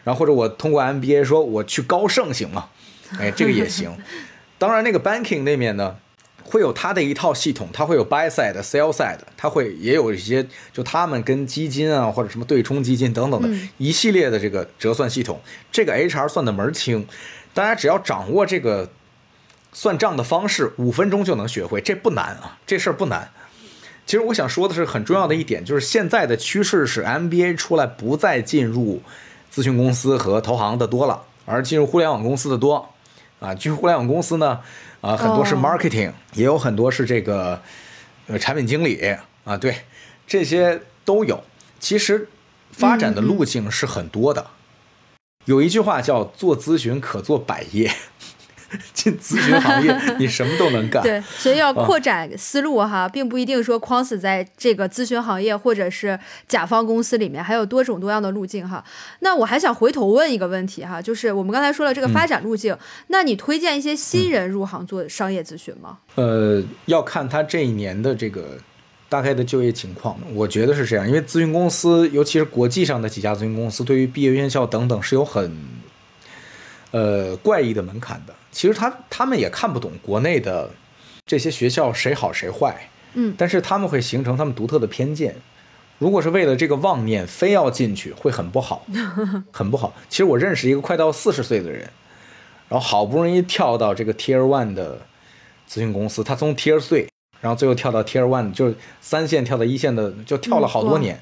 [0.03, 2.69] 然后或者我通过 MBA 说我去高盛行吗？
[3.19, 3.91] 哎，这个也行。
[4.59, 5.97] 当然，那个 banking 那面呢，
[6.45, 15.41] 会有它的一套系统，它会有 buy side、sell side，它会也有一些就他们跟基金啊或者什么对冲基金等等的嗯一系列的这个折算系统，
[15.73, 17.07] 这个 HR 算的门儿清，
[17.55, 18.91] 大家只要掌握这个
[19.73, 23.31] 算账的方式，五分钟就能学会，这不难啊，这事儿不难。
[24.07, 29.01] 其实我想说的是，很重要的一点就是现在的趋势是 MBA 出来不再进入
[29.53, 32.91] 咨询公司和投行的多了，而进入互联网公司的多。
[33.41, 34.61] 啊，进入互联网公司呢，
[35.05, 37.61] 啊，很多是哦 marketing，、也有很多是这个
[38.27, 39.77] 呃产品经理啊，对，
[40.27, 41.45] 这些都有。
[41.79, 42.27] 其实
[42.71, 44.47] 发展的路径是很多的。
[45.45, 47.93] 有一句话叫“做咨询可做百业”，
[48.93, 51.03] 进咨询行业 你什么都能干。
[51.03, 58.85] 对，所以要啊扩展思路哈，并不一定说框死在这个咨询行业或者是甲方公司里面，还有多种多样的路径哈。
[59.21, 62.77] 那我还想回头问一个问题哈，就是我们刚才说了这个发展路径，
[63.09, 65.99] 那你推荐一些新人入行做商业咨询吗？
[66.15, 68.59] 呃，要看他这一年的这个
[69.09, 75.57] 大概的就业情况，我觉得是这样，因为咨询公司，尤其是国际上的几家咨询公司，对于毕业院校等等是有很
[76.91, 78.35] 呃怪异的门槛的。
[78.55, 80.71] 其实他他们也看不懂国内的
[81.27, 85.35] 这些学校谁好谁坏，嗯但是他们会形成他们独特的偏见。
[85.99, 88.87] 如果是为了这个妄念非要进去，会很不好，
[89.51, 89.93] 很不好。
[90.09, 91.91] 其实我认识一个快到四十岁的人，
[92.69, 94.99] 然后好不容易跳到这个 Tier One 的
[95.69, 97.09] 咨询公司，他从 Tier Three，
[97.41, 101.21] 然后最后跳到 Tier One，就是三线跳到一线的，就跳了好多年，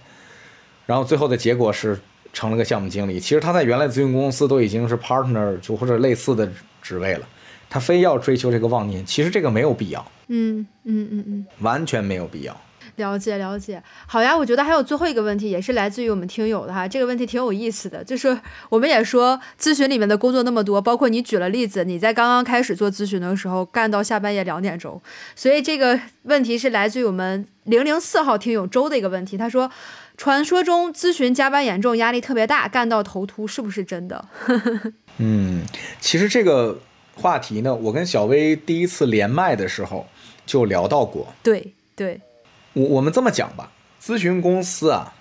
[0.87, 1.99] 然后最后的结果是
[2.33, 3.21] 成了个项目经理。
[3.21, 6.51] 其实他在原来咨询公司都已经是 partner 就或者类似的
[6.83, 7.27] 职位了，
[7.71, 11.47] 他非要追求这个妄念，其实这个没有必要，嗯嗯嗯嗯。
[11.61, 12.61] 完全没有必要。
[12.97, 25.01] 了解了解，好呀，我觉得还有最后一个问题，也是来自于我们听友的哈，这个问题挺有意思的，就是我们也说咨询里面的工作那么多，包括你举了例子，你在刚刚开始做咨询的时候干到下半夜两点钟，
[25.35, 29.71] 所以这个问题是来自于我们零零四号听友周的一个问题，他说，
[30.17, 34.25] 传说中咨询加班严重，压力特别大，干到头秃，是不是真的？
[35.19, 35.65] 嗯，
[36.01, 36.79] 其实这个
[37.15, 40.07] 话题呢，我跟小薇第一次连麦的时候
[40.47, 41.35] 就聊到过。
[41.43, 42.21] 对对，
[42.75, 45.15] 我我们这么讲吧，咨询公司啊，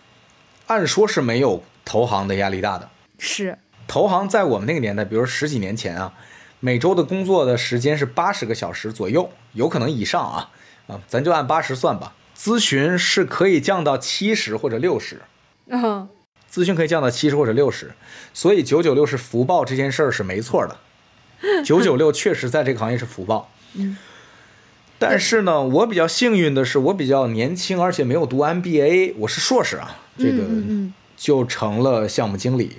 [0.68, 2.90] 按说是没有投行的压力大的。
[3.18, 6.14] 是，投行在我们那个年代，比如十几年前啊，
[6.60, 10.52] 每周的工作的时间是八十个小时左右，有可能以上啊
[10.88, 12.14] 啊，咱就按八十算吧。
[12.42, 15.22] 咨询是可以降到七十或者六十，
[15.68, 16.10] 嗯，
[16.52, 17.92] 咨询可以降到七十或者六十，
[18.34, 20.76] 所以九九六是福报这件事儿是没错的，
[21.64, 23.52] 九九六确实在这个行业是福报。
[23.76, 23.96] 嗯。
[24.98, 30.44] 但是呢，我比较幸运的是，我比较年轻，而且没有读 MBA，我是硕士啊，这个
[31.16, 32.78] 就成了项目经理。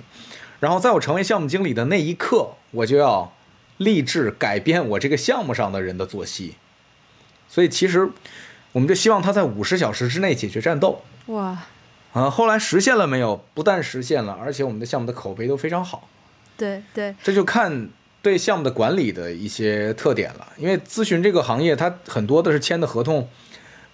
[0.59, 3.33] 然后在我成为项目经理的那一刻，我就要
[3.77, 6.55] 立志改变我这个项目上的人的作息。
[7.49, 8.09] 所以其实
[8.73, 11.01] 我们就希望他在五十小时之内解决战斗。
[11.27, 11.57] 哇，
[12.11, 13.43] 啊，后来实现了没有？
[13.53, 16.09] 不但实现了，而且我们的项目的口碑都非常好。
[16.57, 17.89] 对对，这就看
[18.21, 20.47] 对项目的管理的一些特点了。
[20.57, 23.27] 因为咨询这个行业，它很多的是签的合同，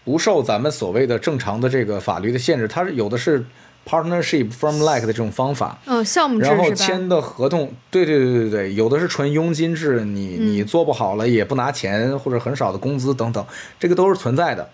[0.04, 3.46] 不受咱们所谓的正常的这个法律的限制，它是有的是
[3.90, 5.80] partnership firm like 的这种方法。
[5.86, 6.72] 嗯，项目制然后？
[6.74, 13.44] 签的合同，对对对对对，有的是纯佣金制，你嗯你做不好了也不拿钱或者很少的工资等等，
[13.80, 14.70] 这个都是存在的。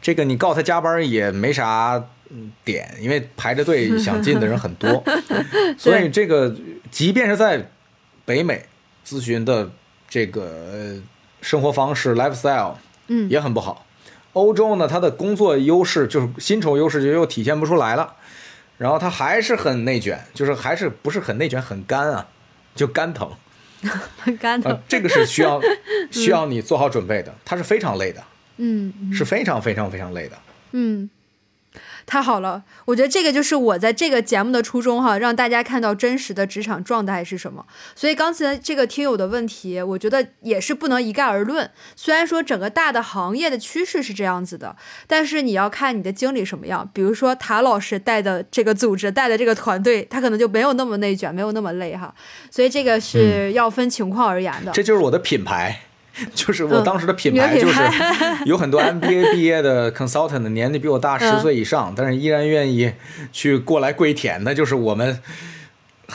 [0.00, 5.02] 这个你告他加班也没啥嗯点，因为排着队 想进的人很多，
[5.78, 6.54] 所以这个
[6.90, 7.70] 即便是在
[8.24, 8.64] 北美
[9.06, 9.70] 咨询的
[10.08, 11.02] 这个呃
[11.40, 12.74] 生活方式 lifestyle
[13.08, 13.85] 嗯也很不好。
[14.36, 18.16] 欧洲呢，它的工作优势就是薪酬优势就又体现不出来了，
[18.76, 22.26] 然后它还是很内卷，就是还是不是很内卷，很干啊，
[22.74, 23.30] 就干疼。
[24.18, 24.80] 很 干啊、疼。
[24.86, 25.58] 这个是需要
[26.12, 28.22] 需要你做好准备的，它是非常累的，
[28.58, 29.12] 嗯嗯。
[29.14, 30.36] 是非常非常非常累的。
[30.72, 31.08] 嗯，
[32.06, 37.66] 太好了，我觉得这个就是我在这个节目的初衷哈，让大家看到真实的职场状态是什么。
[37.96, 41.68] 所以刚才这个听友的问题，我觉得也是不能一概而论。
[41.96, 44.76] 虽然说整个大的行业的趋势是这样子的，
[45.08, 46.88] 但是你要看你的经理什么样。
[46.94, 52.14] 比如说塔老师带的这个组织、带的这个团队，他可能就没有那么内卷，没有那么累哈。
[52.52, 54.70] 所以这个是要分情况而言的。
[54.70, 55.80] 这就是我的品牌，
[56.34, 57.80] 就是我嗯当时的品牌就是
[58.44, 62.92] 有很多 MBA 毕业的 consultant 年纪比我大十嗯岁以上，但是依然愿意
[63.32, 65.20] 去过来跪舔，那就是我们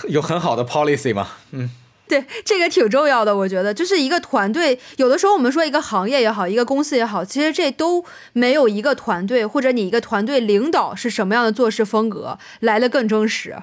[0.10, 1.70] 有很好的 policy 嘛，嗯。
[2.08, 13.56] 对，这个挺重要的，我觉得，就是一个团队，有的时候我们说一个行业也好，一个公司也好，其实这都没有一个团队或者你一个团队领导是什么样的做事风格来的更真实，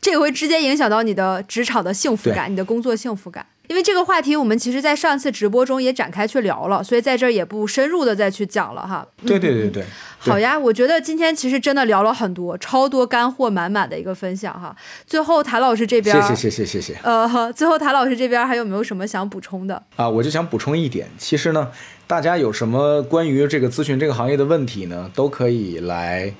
[0.00, 3.44] 这个会直接影响到你的职场的幸福感，你的工作幸福感。
[3.70, 9.06] 因为这个话题，我们其实在上次直播中也展开去聊了，所以在这儿也不深入的再去讲了哈。
[9.24, 9.84] 对对对对，
[10.18, 14.74] 好呀，我觉得今天其实真的聊了很多，超多干货满满的一个分享哈。
[15.06, 19.80] 最后谭老师这边，谢谢谢谢谢谢呃，最后谭老师这边还有没有什么想补充的？
[19.94, 20.08] 啊！
[20.08, 21.70] 我就想补充一点，其实呢，
[22.08, 26.34] 大家有什么关于这个咨询这个行业的问题呢，都可以来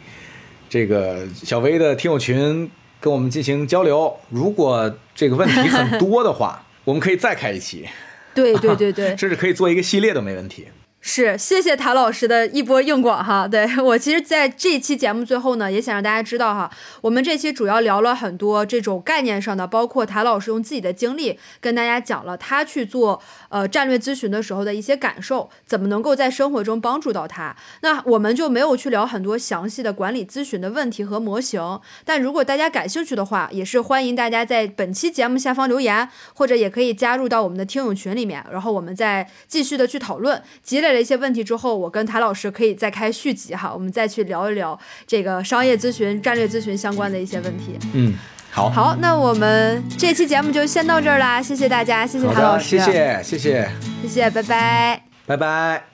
[0.68, 2.68] 这个小薇的听友群
[2.99, 4.16] 跟我们进行交流。
[4.31, 7.88] 如果这个问题很多的话，我们可以再开一期，
[8.34, 10.66] 对对对对， 甚至可以做一个系列都没问题。
[11.01, 13.47] 是，谢谢谭老师的一波硬广哈。
[13.49, 16.68] 对 我其实在这期节目最后呢，也想让大家知道哈，
[17.01, 27.55] 我们这期主要聊了很多这种概念上的，包括谭老师用自己的经历跟大家讲了他去做呃战略咨询的时候的一些感受，怎么能够在生活中帮助到他。
[27.82, 40.42] 那我们就没有去聊很多详细的管理咨询的问题和模型，但如果大家感兴趣的话，也是欢迎大家在本期节目下方留言，或者也可以加入到我们的听友群里面，然后我们再继续的去讨论。
[40.62, 47.76] 积累了一些问题之后，我跟谭老师可以再开续集哈，我们再去聊一聊这个商业咨询、战略咨询相关的一些问题。
[47.92, 48.14] 嗯，
[48.53, 53.68] 好，好，那我们这期节目就先到这儿啦，谢谢大家，谢谢好的，谭老师，谢谢谢谢，
[54.03, 55.03] 谢谢，拜拜。
[55.26, 55.89] 拜拜。